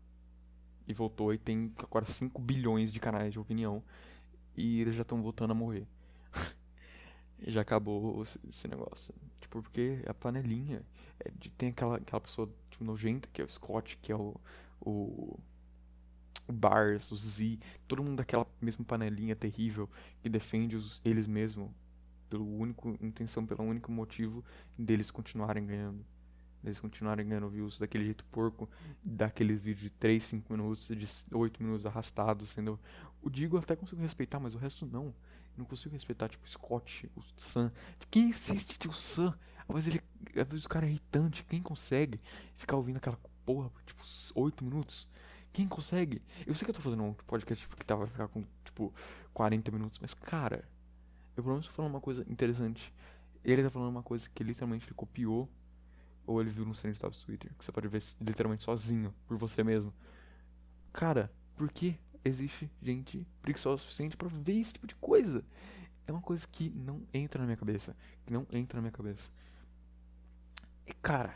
E 0.87 0.93
voltou 0.93 1.33
e 1.33 1.37
tem 1.37 1.71
agora 1.77 2.05
5 2.05 2.41
bilhões 2.41 2.91
de 2.91 2.99
canais 2.99 3.31
de 3.31 3.39
opinião. 3.39 3.83
E 4.57 4.81
eles 4.81 4.95
já 4.95 5.03
estão 5.03 5.21
voltando 5.21 5.51
a 5.51 5.53
morrer. 5.53 5.87
já 7.47 7.61
acabou 7.61 8.23
esse 8.49 8.67
negócio. 8.67 9.13
Tipo, 9.39 9.61
porque 9.61 10.03
a 10.07 10.13
panelinha. 10.13 10.83
É 11.19 11.31
de, 11.37 11.49
tem 11.51 11.69
aquela, 11.69 11.97
aquela 11.97 12.21
pessoa 12.21 12.49
tipo, 12.69 12.83
nojenta, 12.83 13.29
que 13.31 13.41
é 13.41 13.45
o 13.45 13.49
Scott, 13.49 13.97
que 14.01 14.11
é 14.11 14.15
o. 14.15 14.35
O, 14.81 15.37
o 16.49 16.53
Bars, 16.53 17.11
o 17.11 17.15
Z, 17.15 17.59
todo 17.87 18.03
mundo 18.03 18.17
daquela 18.17 18.45
mesma 18.59 18.83
panelinha 18.83 19.35
terrível 19.35 19.89
que 20.21 20.27
defende 20.27 20.75
os, 20.75 20.99
eles 21.05 21.27
mesmos 21.27 21.69
pelo 22.29 22.45
único 22.45 22.97
intenção, 23.01 23.45
pelo 23.45 23.63
único 23.63 23.91
motivo 23.91 24.43
deles 24.77 25.11
continuarem 25.11 25.65
ganhando. 25.65 26.05
Eles 26.63 26.79
continuarem 26.79 27.25
ganhando 27.25 27.47
views 27.49 27.79
daquele 27.79 28.03
jeito 28.03 28.25
porco, 28.25 28.69
daqueles 29.01 29.61
vídeos 29.61 29.83
de 29.83 29.89
3, 29.91 30.21
5 30.21 30.51
minutos, 30.51 30.87
de 30.87 31.07
8 31.31 31.63
minutos 31.63 31.85
arrastados, 31.85 32.49
sendo. 32.49 32.77
O 33.21 33.29
Digo 33.29 33.57
até 33.57 33.75
consigo 33.75 34.01
respeitar, 34.01 34.39
mas 34.39 34.55
o 34.55 34.57
resto 34.57 34.85
não. 34.85 35.13
Não 35.55 35.65
consigo 35.65 35.93
respeitar, 35.93 36.27
tipo, 36.27 36.45
o 36.45 36.49
Scott, 36.49 37.09
o 37.15 37.21
Sam. 37.37 37.71
Quem 38.11 38.29
insiste 38.29 38.87
o 38.87 38.93
Sam? 38.93 39.37
Vezes 39.69 39.87
ele. 39.87 40.01
Às 40.41 40.47
vezes 40.47 40.65
o 40.65 40.69
cara 40.69 40.85
é 40.85 40.89
irritante. 40.89 41.45
Quem 41.45 41.61
consegue 41.61 42.19
ficar 42.55 42.75
ouvindo 42.75 42.97
aquela 42.97 43.17
porra 43.45 43.69
por 43.69 43.81
tipo 43.83 44.01
8 44.35 44.63
minutos? 44.63 45.07
Quem 45.59 45.67
consegue? 45.67 46.21
Eu 46.47 46.55
sei 46.55 46.63
que 46.63 46.71
eu 46.71 46.75
tô 46.75 46.79
fazendo 46.79 47.03
um 47.03 47.13
podcast 47.13 47.67
que 47.67 47.85
tava 47.85 48.07
ficar 48.07 48.29
com, 48.29 48.45
tipo, 48.63 48.93
40 49.33 49.69
minutos, 49.71 49.99
mas, 49.99 50.13
cara, 50.13 50.63
eu 51.35 51.43
pelo 51.43 51.55
menos 51.55 51.67
tô 51.67 51.73
falando 51.73 51.91
uma 51.91 51.99
coisa 51.99 52.25
interessante. 52.29 52.93
Ele 53.43 53.61
tá 53.61 53.69
falando 53.69 53.89
uma 53.89 54.01
coisa 54.01 54.29
que 54.33 54.41
literalmente 54.41 54.85
ele 54.85 54.93
copiou, 54.93 55.49
ou 56.25 56.39
ele 56.39 56.49
viu 56.49 56.63
no 56.63 56.73
Trend 56.73 56.97
Top 56.97 57.13
Twitter, 57.25 57.51
que 57.57 57.65
você 57.65 57.73
pode 57.73 57.89
ver 57.89 58.01
literalmente 58.21 58.63
sozinho, 58.63 59.13
por 59.27 59.35
você 59.35 59.61
mesmo. 59.61 59.93
Cara, 60.93 61.29
por 61.57 61.69
que 61.69 61.99
existe 62.23 62.71
gente 62.81 63.27
preguiçosa 63.41 63.75
o 63.75 63.79
suficiente 63.79 64.15
para 64.15 64.29
ver 64.29 64.61
esse 64.61 64.71
tipo 64.71 64.87
de 64.87 64.95
coisa? 64.95 65.43
É 66.07 66.11
uma 66.13 66.21
coisa 66.21 66.47
que 66.47 66.69
não 66.69 67.05
entra 67.13 67.41
na 67.41 67.47
minha 67.47 67.57
cabeça. 67.57 67.97
Que 68.25 68.31
não 68.31 68.47
entra 68.53 68.77
na 68.77 68.83
minha 68.83 68.93
cabeça. 68.93 69.29
E, 70.87 70.93
cara. 70.93 71.35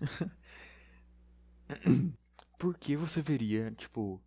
por 2.62 2.78
que 2.78 2.96
você 2.96 3.20
veria, 3.20 3.72
tipo. 3.72 4.22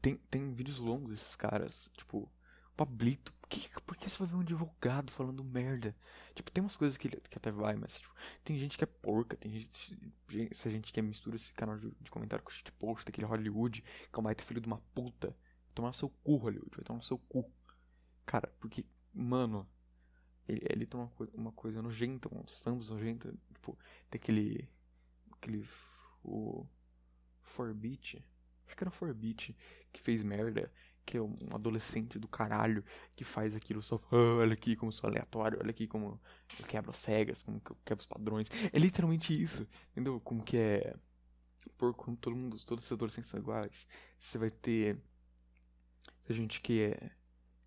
Tem, 0.00 0.14
tem 0.14 0.52
vídeos 0.52 0.78
longos 0.78 1.10
desses 1.10 1.34
caras, 1.34 1.90
tipo. 1.96 2.30
Pablito, 2.76 3.32
por 3.34 3.48
que, 3.48 3.68
por 3.82 3.96
que 3.96 4.08
você 4.10 4.18
vai 4.18 4.28
ver 4.28 4.36
um 4.36 4.40
advogado 4.40 5.12
falando 5.12 5.44
merda? 5.44 5.94
Tipo, 6.34 6.50
tem 6.52 6.62
umas 6.62 6.76
coisas 6.76 6.96
que, 6.96 7.08
que 7.08 7.38
até 7.38 7.50
vai, 7.52 7.76
mas 7.76 8.00
tipo, 8.00 8.12
tem 8.42 8.58
gente 8.58 8.76
que 8.76 8.82
é 8.82 8.86
porca, 8.86 9.36
tem 9.36 9.52
gente. 9.52 9.96
Se 10.52 10.68
a 10.68 10.70
gente 10.70 10.92
quer 10.92 11.02
mistura 11.02 11.36
esse 11.36 11.52
canal 11.52 11.78
de, 11.78 11.90
de 12.00 12.10
comentário 12.10 12.44
com 12.44 12.50
o 12.50 12.52
shitpost, 12.52 13.08
aquele 13.08 13.26
Hollywood, 13.26 13.82
que 13.82 14.08
é 14.12 14.18
um 14.18 14.22
baita 14.22 14.44
filho 14.44 14.60
de 14.60 14.66
uma 14.68 14.78
puta. 14.94 15.28
Vai 15.28 15.74
tomar 15.74 15.92
seu 15.92 16.08
cu, 16.08 16.36
Hollywood, 16.36 16.76
vai 16.76 16.84
tomar 16.84 17.02
seu 17.02 17.18
cu. 17.18 17.48
Cara, 18.24 18.52
porque, 18.60 18.84
mano, 19.12 19.68
ele, 20.48 20.60
ele 20.70 20.86
tem 20.86 21.00
uma, 21.00 21.12
uma 21.32 21.52
coisa 21.52 21.82
nojenta, 21.82 22.28
uns 22.32 22.60
thumbs 22.60 22.90
nojenta. 22.90 23.32
Tipo, 23.52 23.76
tem 24.10 24.20
aquele. 24.20 24.68
aquele. 25.32 25.64
o. 26.22 26.66
Forbit. 27.44 28.24
Acho 28.66 28.76
que 28.76 28.82
era 28.82 28.90
Forbit 28.90 29.56
que 29.92 30.00
fez 30.00 30.22
merda. 30.22 30.70
Que 31.06 31.18
é 31.18 31.20
um 31.20 31.36
adolescente 31.52 32.18
do 32.18 32.26
caralho 32.26 32.82
que 33.14 33.24
faz 33.24 33.54
aquilo 33.54 33.82
só. 33.82 34.00
Oh, 34.10 34.40
olha 34.40 34.54
aqui 34.54 34.74
como 34.74 34.90
sou 34.90 35.06
aleatório, 35.10 35.58
olha 35.60 35.68
aqui 35.68 35.86
como 35.86 36.18
eu 36.58 36.64
quebro 36.64 36.90
as 36.92 36.96
cegas, 36.96 37.42
como 37.42 37.58
eu 37.58 37.76
quebro 37.84 38.00
os 38.00 38.06
padrões. 38.06 38.48
É 38.72 38.78
literalmente 38.78 39.38
isso, 39.38 39.68
entendeu? 39.92 40.18
Como 40.20 40.42
que 40.42 40.56
é. 40.56 40.96
Por 41.76 41.92
como 41.92 42.16
todo 42.16 42.34
mundo, 42.34 42.56
todos 42.64 42.86
os 42.86 42.92
adolescentes 42.92 43.30
são 43.30 43.38
iguais. 43.38 43.86
Você 44.18 44.38
vai 44.38 44.50
ter. 44.50 44.98
A 46.26 46.32
gente 46.32 46.62
que 46.62 46.80
é. 46.80 47.10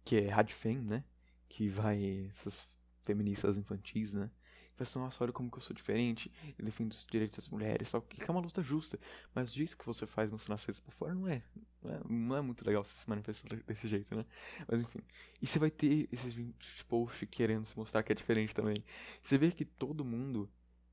Que 0.04 0.16
é 0.16 0.30
radfem, 0.30 0.80
né? 0.80 1.04
Que 1.48 1.70
vai. 1.70 2.32
Essas 2.32 2.68
feministas 3.04 3.56
infantis, 3.56 4.14
né? 4.14 4.32
Pensa, 4.78 5.00
nossa, 5.00 5.24
olha 5.24 5.34
como 5.34 5.50
que 5.50 5.58
eu 5.58 5.62
sou 5.62 5.76
diferente, 5.76 6.32
eu 6.56 6.64
defendo 6.64 6.92
os 6.92 7.04
direitos 7.10 7.36
das 7.36 7.50
mulheres, 7.50 7.88
só 7.88 8.00
que 8.00 8.24
é 8.24 8.32
uma 8.32 8.40
luta 8.40 8.62
justa. 8.62 9.00
Mas 9.34 9.52
o 9.52 9.56
jeito 9.56 9.76
que 9.76 9.86
você 9.86 10.06
faz 10.06 10.30
mostrando 10.30 10.54
as 10.56 10.66
coisas 10.66 10.80
por 10.80 10.94
fora 10.94 11.16
não 11.16 11.28
é, 11.28 11.42
não 11.82 11.92
é, 11.92 12.02
não 12.08 12.36
é 12.38 12.42
muito 12.42 12.64
legal 12.64 12.86
você 12.86 12.96
se 12.96 13.10
manifestar 13.10 13.58
desse 13.66 13.88
jeito, 13.88 14.16
né? 14.16 14.24
Mas 14.68 14.82
enfim. 14.82 15.00
E 15.42 15.48
você 15.48 15.58
vai 15.58 15.72
ter 15.72 16.08
esses 16.12 16.84
posts 16.84 17.28
querendo 17.32 17.66
se 17.66 17.76
mostrar 17.76 18.04
que 18.04 18.12
é 18.12 18.16
diferente 18.16 18.54
também. 18.54 18.84
Você 19.22 19.36
vê 19.36 19.52
que 19.52 19.66
todo 19.66 20.06
mundo, 20.06 20.48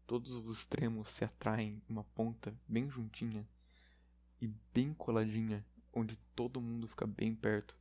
todos 0.07 0.35
os 0.35 0.59
extremos 0.59 1.11
se 1.11 1.23
atraem 1.23 1.83
uma 1.87 2.05
ponta 2.05 2.59
bem 2.67 2.89
juntinha 2.89 3.47
e 4.41 4.47
bem 4.73 4.95
coladinha, 4.95 5.63
onde 5.93 6.17
todo 6.35 6.59
mundo 6.59 6.89
fica 6.89 7.07
bem 7.07 7.35
perto, 7.35 7.77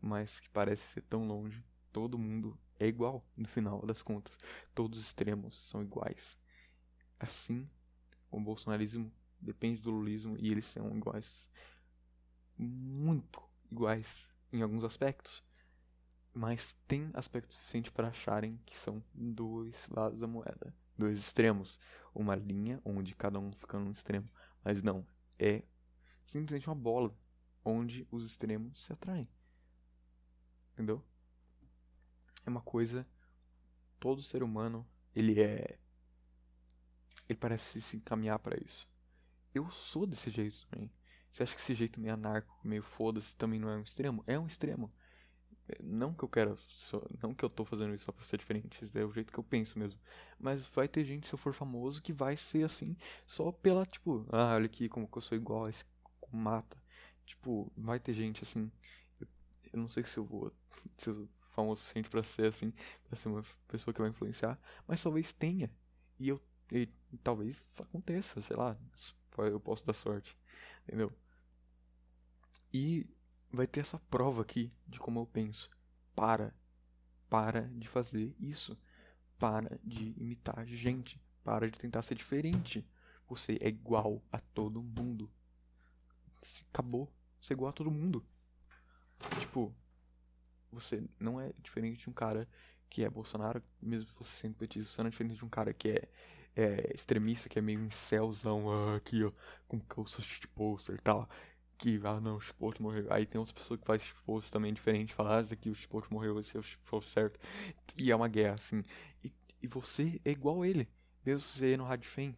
mas 0.00 0.40
que 0.40 0.48
parece 0.48 0.88
ser 0.88 1.02
tão 1.02 1.26
longe. 1.26 1.62
Todo 1.92 2.18
mundo 2.18 2.58
é 2.78 2.86
igual 2.86 3.24
no 3.36 3.48
final 3.48 3.84
das 3.84 4.02
contas. 4.02 4.36
Todos 4.74 4.98
os 4.98 5.06
extremos 5.06 5.56
são 5.56 5.82
iguais. 5.82 6.36
Assim, 7.18 7.68
o 8.30 8.40
bolsonarismo 8.40 9.12
depende 9.40 9.80
do 9.80 9.90
lulismo 9.90 10.36
e 10.38 10.50
eles 10.50 10.66
são 10.66 10.96
iguais. 10.96 11.48
Muito 12.56 13.42
iguais 13.70 14.28
em 14.52 14.62
alguns 14.62 14.84
aspectos. 14.84 15.42
Mas 16.32 16.76
tem 16.86 17.10
aspectos 17.14 17.56
suficientes 17.56 17.90
para 17.90 18.08
acharem 18.08 18.60
que 18.64 18.76
são 18.76 19.02
dois 19.12 19.88
lados 19.88 20.20
da 20.20 20.26
moeda. 20.26 20.74
Dois 20.96 21.18
extremos. 21.18 21.80
Uma 22.14 22.34
linha 22.34 22.80
onde 22.84 23.14
cada 23.14 23.38
um 23.38 23.52
fica 23.52 23.78
num 23.78 23.90
extremo. 23.90 24.28
Mas 24.62 24.82
não. 24.82 25.06
É 25.38 25.62
simplesmente 26.24 26.68
uma 26.68 26.76
bola 26.76 27.16
onde 27.64 28.06
os 28.10 28.24
extremos 28.24 28.84
se 28.84 28.92
atraem. 28.92 29.28
Entendeu? 30.72 31.04
É 32.46 32.50
uma 32.50 32.60
coisa. 32.60 33.06
Todo 33.98 34.22
ser 34.22 34.42
humano, 34.42 34.86
ele 35.14 35.40
é. 35.40 35.78
Ele 37.28 37.38
parece 37.38 37.80
se 37.80 37.96
encaminhar 37.96 38.38
para 38.38 38.56
isso. 38.62 38.90
Eu 39.54 39.70
sou 39.70 40.06
desse 40.06 40.30
jeito 40.30 40.66
também. 40.68 40.90
Você 41.32 41.42
acha 41.42 41.54
que 41.54 41.60
esse 41.60 41.74
jeito 41.74 42.00
meio 42.00 42.14
anarco, 42.14 42.58
meio 42.64 42.82
foda-se, 42.82 43.34
também 43.36 43.60
não 43.60 43.68
é 43.68 43.76
um 43.76 43.82
extremo? 43.82 44.24
É 44.26 44.38
um 44.38 44.46
extremo. 44.46 44.92
Não 45.82 46.14
que 46.14 46.24
eu 46.24 46.28
quero. 46.28 46.58
Não 47.20 47.34
que 47.34 47.44
eu 47.44 47.50
tô 47.50 47.64
fazendo 47.64 47.94
isso 47.94 48.04
só 48.04 48.12
pra 48.12 48.24
ser 48.24 48.38
diferente. 48.38 48.82
É 48.94 49.04
o 49.04 49.12
jeito 49.12 49.32
que 49.32 49.38
eu 49.38 49.44
penso 49.44 49.78
mesmo. 49.78 50.00
Mas 50.38 50.66
vai 50.66 50.88
ter 50.88 51.04
gente, 51.04 51.26
se 51.26 51.34
eu 51.34 51.38
for 51.38 51.52
famoso, 51.52 52.02
que 52.02 52.12
vai 52.12 52.36
ser 52.36 52.64
assim 52.64 52.96
só 53.26 53.52
pela, 53.52 53.84
tipo, 53.84 54.26
ah, 54.30 54.54
olha 54.54 54.66
aqui 54.66 54.88
como 54.88 55.06
que 55.06 55.18
eu 55.18 55.22
sou 55.22 55.36
igual 55.36 55.66
a 55.66 55.70
esse 55.70 55.84
mata. 56.32 56.80
Tipo, 57.26 57.70
vai 57.76 58.00
ter 58.00 58.14
gente 58.14 58.42
assim. 58.42 58.70
Eu 59.72 59.78
não 59.78 59.88
sei 59.88 60.04
se 60.04 60.16
eu 60.16 60.24
vou. 60.24 60.52
Se 60.96 61.10
eu 61.10 61.28
famoso 61.58 61.80
suficiente 61.80 62.08
para 62.08 62.22
ser 62.22 62.46
assim, 62.46 62.72
para 63.04 63.16
ser 63.16 63.28
uma 63.28 63.42
pessoa 63.66 63.92
que 63.92 64.00
vai 64.00 64.10
influenciar, 64.10 64.58
mas 64.86 65.02
talvez 65.02 65.32
tenha. 65.32 65.70
E 66.18 66.28
eu 66.28 66.40
e, 66.70 66.86
talvez 67.22 67.58
aconteça, 67.78 68.40
sei 68.42 68.56
lá, 68.56 68.76
eu 69.38 69.58
posso 69.58 69.84
dar 69.86 69.92
sorte, 69.92 70.36
entendeu? 70.86 71.12
E 72.72 73.06
vai 73.50 73.66
ter 73.66 73.80
essa 73.80 73.98
prova 73.98 74.42
aqui 74.42 74.72
de 74.86 75.00
como 75.00 75.20
eu 75.20 75.26
penso. 75.26 75.70
Para, 76.14 76.54
para 77.28 77.62
de 77.68 77.88
fazer 77.88 78.36
isso. 78.38 78.78
Para 79.38 79.80
de 79.82 80.14
imitar 80.20 80.66
gente. 80.66 81.20
Para 81.42 81.70
de 81.70 81.78
tentar 81.78 82.02
ser 82.02 82.14
diferente. 82.14 82.86
Você 83.28 83.56
é 83.60 83.68
igual 83.68 84.22
a 84.30 84.38
todo 84.38 84.82
mundo. 84.82 85.30
Acabou. 86.72 87.10
Você 87.40 87.52
é 87.52 87.54
igual 87.54 87.70
a 87.70 87.72
todo 87.72 87.90
mundo. 87.90 88.26
Tipo, 89.40 89.74
você 90.72 91.02
não 91.18 91.40
é 91.40 91.52
diferente 91.62 92.00
de 92.00 92.10
um 92.10 92.12
cara 92.12 92.48
que 92.88 93.04
é 93.04 93.10
Bolsonaro, 93.10 93.62
mesmo 93.80 94.08
você 94.18 94.30
sendo 94.42 94.54
petista, 94.54 94.90
você 94.90 95.02
não 95.02 95.08
é 95.08 95.10
diferente 95.10 95.36
de 95.36 95.44
um 95.44 95.48
cara 95.48 95.74
que 95.74 95.90
é, 95.90 96.08
é 96.56 96.92
extremista, 96.94 97.48
que 97.48 97.58
é 97.58 97.62
meio 97.62 97.80
incelzão, 97.80 98.70
ah, 98.70 98.96
aqui, 98.96 99.22
ó, 99.24 99.32
com 99.66 99.78
calça 99.80 100.22
shit 100.22 100.48
poster 100.48 100.94
e 100.94 100.98
tal. 100.98 101.28
que, 101.76 102.00
ah 102.04 102.20
não, 102.20 102.36
o 102.36 102.40
Chipotle 102.40 102.82
morreu. 102.82 103.06
Aí 103.10 103.24
tem 103.26 103.38
outras 103.38 103.52
pessoas 103.52 103.80
que 103.80 103.86
fazem 103.86 104.06
Chipotle 104.06 104.50
também 104.50 104.74
diferente, 104.74 105.14
falam, 105.14 105.32
ah, 105.34 105.40
esse 105.40 105.70
o 105.70 105.74
Chipotle 105.74 106.12
morreu, 106.12 106.38
esse 106.40 106.56
é 106.56 106.60
o 106.60 106.62
Chipotle 106.62 107.08
certo. 107.08 107.38
E 107.96 108.10
é 108.10 108.16
uma 108.16 108.28
guerra, 108.28 108.54
assim. 108.54 108.82
E, 109.24 109.32
e 109.62 109.66
você 109.66 110.20
é 110.24 110.30
igual 110.30 110.64
ele. 110.64 110.88
Mesmo 111.24 111.40
você 111.40 111.76
no 111.76 111.84
Radfem, 111.84 112.36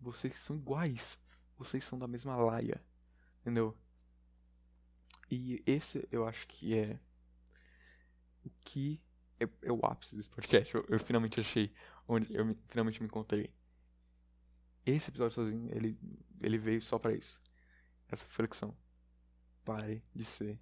vocês 0.00 0.38
são 0.38 0.56
iguais. 0.56 1.18
Vocês 1.56 1.84
são 1.84 1.98
da 1.98 2.06
mesma 2.06 2.36
laia. 2.36 2.82
Entendeu? 3.40 3.76
E 5.30 5.62
esse 5.66 6.06
eu 6.12 6.26
acho 6.26 6.46
que 6.46 6.76
é 6.76 6.98
o 8.46 8.50
que 8.60 9.02
é, 9.40 9.48
é 9.62 9.72
o 9.72 9.84
ápice 9.84 10.14
desse 10.14 10.30
podcast. 10.30 10.74
Eu, 10.74 10.86
eu, 10.88 10.98
finalmente 10.98 11.40
achei 11.40 11.72
onde 12.06 12.32
eu 12.34 12.44
me, 12.44 12.56
finalmente 12.68 13.00
me 13.00 13.06
encontrei. 13.06 13.52
Esse 14.84 15.10
episódio 15.10 15.34
sozinho, 15.34 15.68
ele, 15.74 15.98
ele 16.40 16.58
veio 16.58 16.80
só 16.80 16.98
para 16.98 17.12
isso. 17.12 17.40
Essa 18.08 18.24
reflexão. 18.24 18.76
Pare 19.64 20.02
de 20.14 20.24
ser 20.24 20.60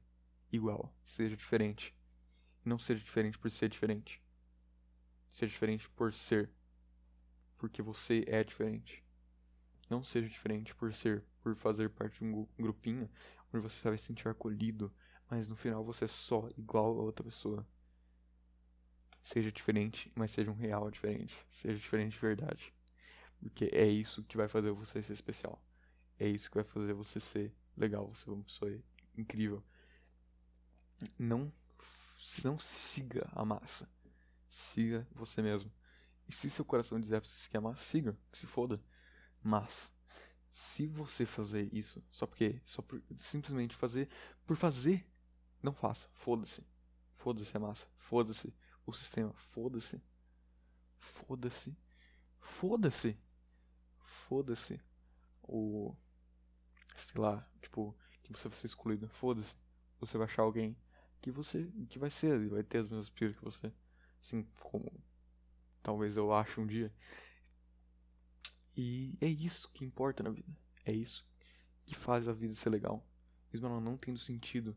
igual. 0.50 0.94
Seja 1.04 1.36
diferente. 1.36 1.94
Não 2.64 2.78
seja 2.78 3.02
diferente 3.02 3.38
por 3.38 3.50
ser 3.50 3.68
diferente. 3.68 4.22
Seja 5.28 5.50
diferente 5.50 5.90
por 5.90 6.12
ser. 6.14 6.50
Porque 7.58 7.82
você 7.82 8.24
é 8.26 8.42
diferente. 8.42 9.04
Não 9.90 10.02
seja 10.02 10.26
diferente 10.26 10.74
por 10.74 10.94
ser, 10.94 11.22
por 11.42 11.54
fazer 11.54 11.90
parte 11.90 12.18
de 12.18 12.24
um 12.24 12.48
grupinho 12.58 13.10
onde 13.52 13.62
você 13.62 13.86
vai 13.86 13.98
se 13.98 14.06
sentir 14.06 14.26
acolhido, 14.28 14.90
mas 15.34 15.48
no 15.48 15.56
final 15.56 15.82
você 15.82 16.04
é 16.04 16.08
só 16.08 16.48
igual 16.56 16.96
a 16.96 17.02
outra 17.02 17.24
pessoa. 17.24 17.66
Seja 19.24 19.50
diferente, 19.50 20.12
mas 20.14 20.30
seja 20.30 20.48
um 20.48 20.54
real 20.54 20.88
diferente. 20.92 21.36
Seja 21.50 21.76
diferente 21.76 22.12
de 22.12 22.20
verdade. 22.20 22.72
Porque 23.40 23.64
é 23.72 23.84
isso 23.84 24.22
que 24.22 24.36
vai 24.36 24.46
fazer 24.46 24.70
você 24.70 25.02
ser 25.02 25.12
especial. 25.12 25.60
É 26.20 26.28
isso 26.28 26.48
que 26.48 26.56
vai 26.56 26.62
fazer 26.62 26.92
você 26.92 27.18
ser 27.18 27.52
legal, 27.76 28.06
você 28.14 28.30
é 28.30 28.32
uma 28.32 28.44
pessoa 28.44 28.78
incrível. 29.18 29.60
Não, 31.18 31.52
não 32.44 32.56
siga 32.56 33.28
a 33.32 33.44
massa. 33.44 33.88
Siga 34.48 35.04
você 35.12 35.42
mesmo. 35.42 35.72
E 36.28 36.32
se 36.32 36.48
seu 36.48 36.64
coração 36.64 37.00
dizer 37.00 37.20
pra 37.20 37.28
você 37.28 37.36
se 37.36 37.50
quer 37.50 37.60
siga, 37.76 38.16
que 38.30 38.38
se 38.38 38.46
foda. 38.46 38.80
Mas, 39.42 39.90
se 40.48 40.86
você 40.86 41.26
fazer 41.26 41.68
isso 41.74 42.04
só 42.12 42.24
porque, 42.24 42.62
só 42.64 42.80
por 42.80 43.02
simplesmente 43.16 43.74
fazer 43.74 44.08
por 44.46 44.56
fazer, 44.56 45.04
não 45.64 45.74
faça. 45.74 46.08
Foda-se. 46.12 46.64
Foda-se 47.12 47.56
a 47.56 47.60
massa. 47.60 47.86
Foda-se 47.96 48.54
o 48.86 48.92
sistema. 48.92 49.32
Foda-se. 49.34 50.02
Foda-se. 50.98 51.76
Foda-se. 52.38 53.18
Foda-se. 54.00 54.80
O. 55.42 55.94
Sei 56.96 57.20
lá, 57.20 57.48
tipo, 57.60 57.96
que 58.22 58.32
você 58.32 58.48
vai 58.48 58.58
ser 58.58 58.66
excluído. 58.66 59.08
Foda-se. 59.08 59.56
Você 59.98 60.18
vai 60.18 60.26
achar 60.26 60.42
alguém 60.42 60.76
que 61.20 61.30
você. 61.30 61.70
que 61.88 61.98
vai 61.98 62.10
ser, 62.10 62.48
vai 62.48 62.62
ter 62.62 62.78
as 62.78 62.90
mesmas 62.90 63.10
piras 63.10 63.36
que 63.36 63.44
você. 63.44 63.72
Assim 64.20 64.42
como. 64.60 64.92
Talvez 65.82 66.16
eu 66.16 66.32
ache 66.32 66.60
um 66.60 66.66
dia. 66.66 66.92
E 68.76 69.16
é 69.20 69.26
isso 69.26 69.70
que 69.70 69.84
importa 69.84 70.22
na 70.22 70.30
vida. 70.30 70.56
É 70.84 70.92
isso 70.92 71.26
que 71.84 71.94
faz 71.94 72.28
a 72.28 72.32
vida 72.32 72.54
ser 72.54 72.70
legal. 72.70 73.06
Mesmo 73.52 73.68
ela 73.68 73.80
não 73.80 73.96
tendo 73.96 74.18
sentido, 74.18 74.76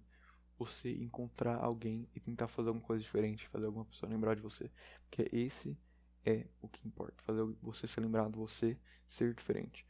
você 0.58 0.91
encontrar 0.91 1.58
alguém 1.58 2.08
e 2.16 2.20
tentar 2.20 2.47
fazer 2.47 2.70
alguma 2.70 2.86
coisa 2.86 3.03
diferente, 3.03 3.47
fazer 3.47 3.66
alguma 3.66 3.86
pessoa 3.86 4.10
lembrar 4.10 4.36
de 4.36 4.41
você. 4.41 4.70
Porque 5.10 5.30
esse 5.36 5.78
é 6.26 6.45
o 6.62 6.68
que 6.68 6.86
importa. 6.88 7.22
Fazer 7.24 7.43
você 7.62 7.88
ser 7.88 8.01
lembrado, 8.01 8.38
você 8.38 8.78
ser 9.08 9.34
diferente. 9.34 9.86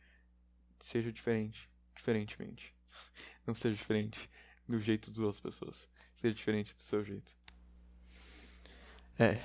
Seja 0.82 1.11
diferente, 1.11 1.70
diferentemente. 1.95 2.76
Não 3.45 3.55
seja 3.55 3.76
diferente 3.76 4.30
do 4.68 4.80
jeito 4.80 5.09
das 5.09 5.20
outras 5.20 5.39
pessoas. 5.39 5.89
Seja 6.15 6.34
diferente 6.34 6.74
do 6.74 6.80
seu 6.80 7.03
jeito. 7.03 7.36
É, 9.20 9.41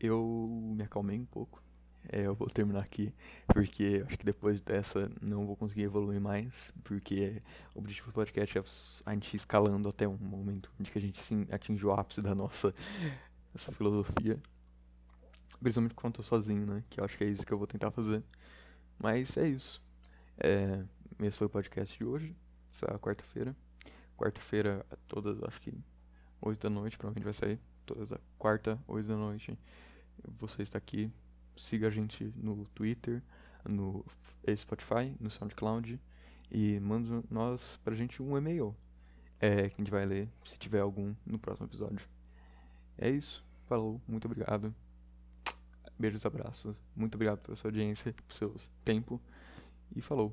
eu 0.00 0.46
me 0.48 0.82
acalmei 0.82 1.18
um 1.18 1.26
pouco. 1.26 1.61
É, 2.08 2.26
eu 2.26 2.34
vou 2.34 2.48
terminar 2.48 2.80
aqui, 2.80 3.14
porque 3.46 4.02
acho 4.06 4.18
que 4.18 4.24
depois 4.24 4.60
dessa 4.60 5.10
não 5.20 5.46
vou 5.46 5.56
conseguir 5.56 5.82
evoluir 5.82 6.20
mais, 6.20 6.72
porque 6.82 7.40
o 7.74 7.78
objetivo 7.78 8.08
do 8.08 8.12
podcast 8.12 8.58
é 8.58 8.62
a 9.06 9.14
gente 9.14 9.36
escalando 9.36 9.88
até 9.88 10.06
um 10.06 10.16
momento 10.16 10.70
de 10.80 10.90
que 10.90 10.98
a 10.98 11.00
gente 11.00 11.20
sim 11.20 11.46
atinge 11.50 11.86
o 11.86 11.92
ápice 11.92 12.20
da 12.20 12.34
nossa 12.34 12.74
essa 13.54 13.70
filosofia. 13.70 14.40
Principalmente 15.60 15.94
quando 15.94 16.14
eu 16.14 16.16
tô 16.16 16.22
sozinho, 16.22 16.66
né? 16.66 16.82
Que 16.90 17.00
eu 17.00 17.04
acho 17.04 17.16
que 17.16 17.24
é 17.24 17.28
isso 17.28 17.46
que 17.46 17.52
eu 17.52 17.58
vou 17.58 17.66
tentar 17.66 17.90
fazer. 17.90 18.22
Mas 18.98 19.36
é 19.36 19.46
isso. 19.46 19.80
É, 20.38 20.82
esse 21.20 21.36
foi 21.36 21.46
o 21.46 21.50
podcast 21.50 21.96
de 21.96 22.04
hoje. 22.04 22.34
Essa 22.74 22.86
é 22.86 22.98
quarta-feira. 22.98 23.54
Quarta-feira, 24.16 24.84
todas, 25.06 25.42
acho 25.44 25.60
que 25.60 25.72
8 26.40 26.60
da 26.60 26.70
noite, 26.70 26.98
provavelmente 26.98 27.24
vai 27.24 27.32
sair. 27.32 27.60
Todas 27.86 28.12
a 28.12 28.20
quarta, 28.38 28.78
8 28.88 29.06
da 29.06 29.16
noite. 29.16 29.58
Você 30.38 30.62
está 30.62 30.78
aqui 30.78 31.12
siga 31.56 31.88
a 31.88 31.90
gente 31.90 32.32
no 32.36 32.66
Twitter, 32.74 33.22
no 33.64 34.04
Spotify, 34.56 35.14
no 35.20 35.30
SoundCloud 35.30 36.00
e 36.50 36.78
manda 36.80 37.22
nós 37.30 37.80
pra 37.82 37.94
gente 37.94 38.22
um 38.22 38.36
e-mail. 38.36 38.76
É, 39.40 39.68
que 39.68 39.74
a 39.74 39.78
gente 39.78 39.90
vai 39.90 40.06
ler 40.06 40.28
se 40.44 40.56
tiver 40.56 40.80
algum 40.80 41.14
no 41.26 41.36
próximo 41.38 41.66
episódio. 41.66 42.06
É 42.96 43.10
isso. 43.10 43.44
Falou, 43.66 44.00
muito 44.06 44.26
obrigado. 44.26 44.72
Beijos, 45.98 46.24
abraços. 46.24 46.76
Muito 46.94 47.16
obrigado 47.16 47.40
pela 47.40 47.56
sua 47.56 47.68
audiência, 47.68 48.12
pelo 48.12 48.32
seu 48.32 48.54
tempo. 48.84 49.20
E 49.96 50.00
falou. 50.00 50.32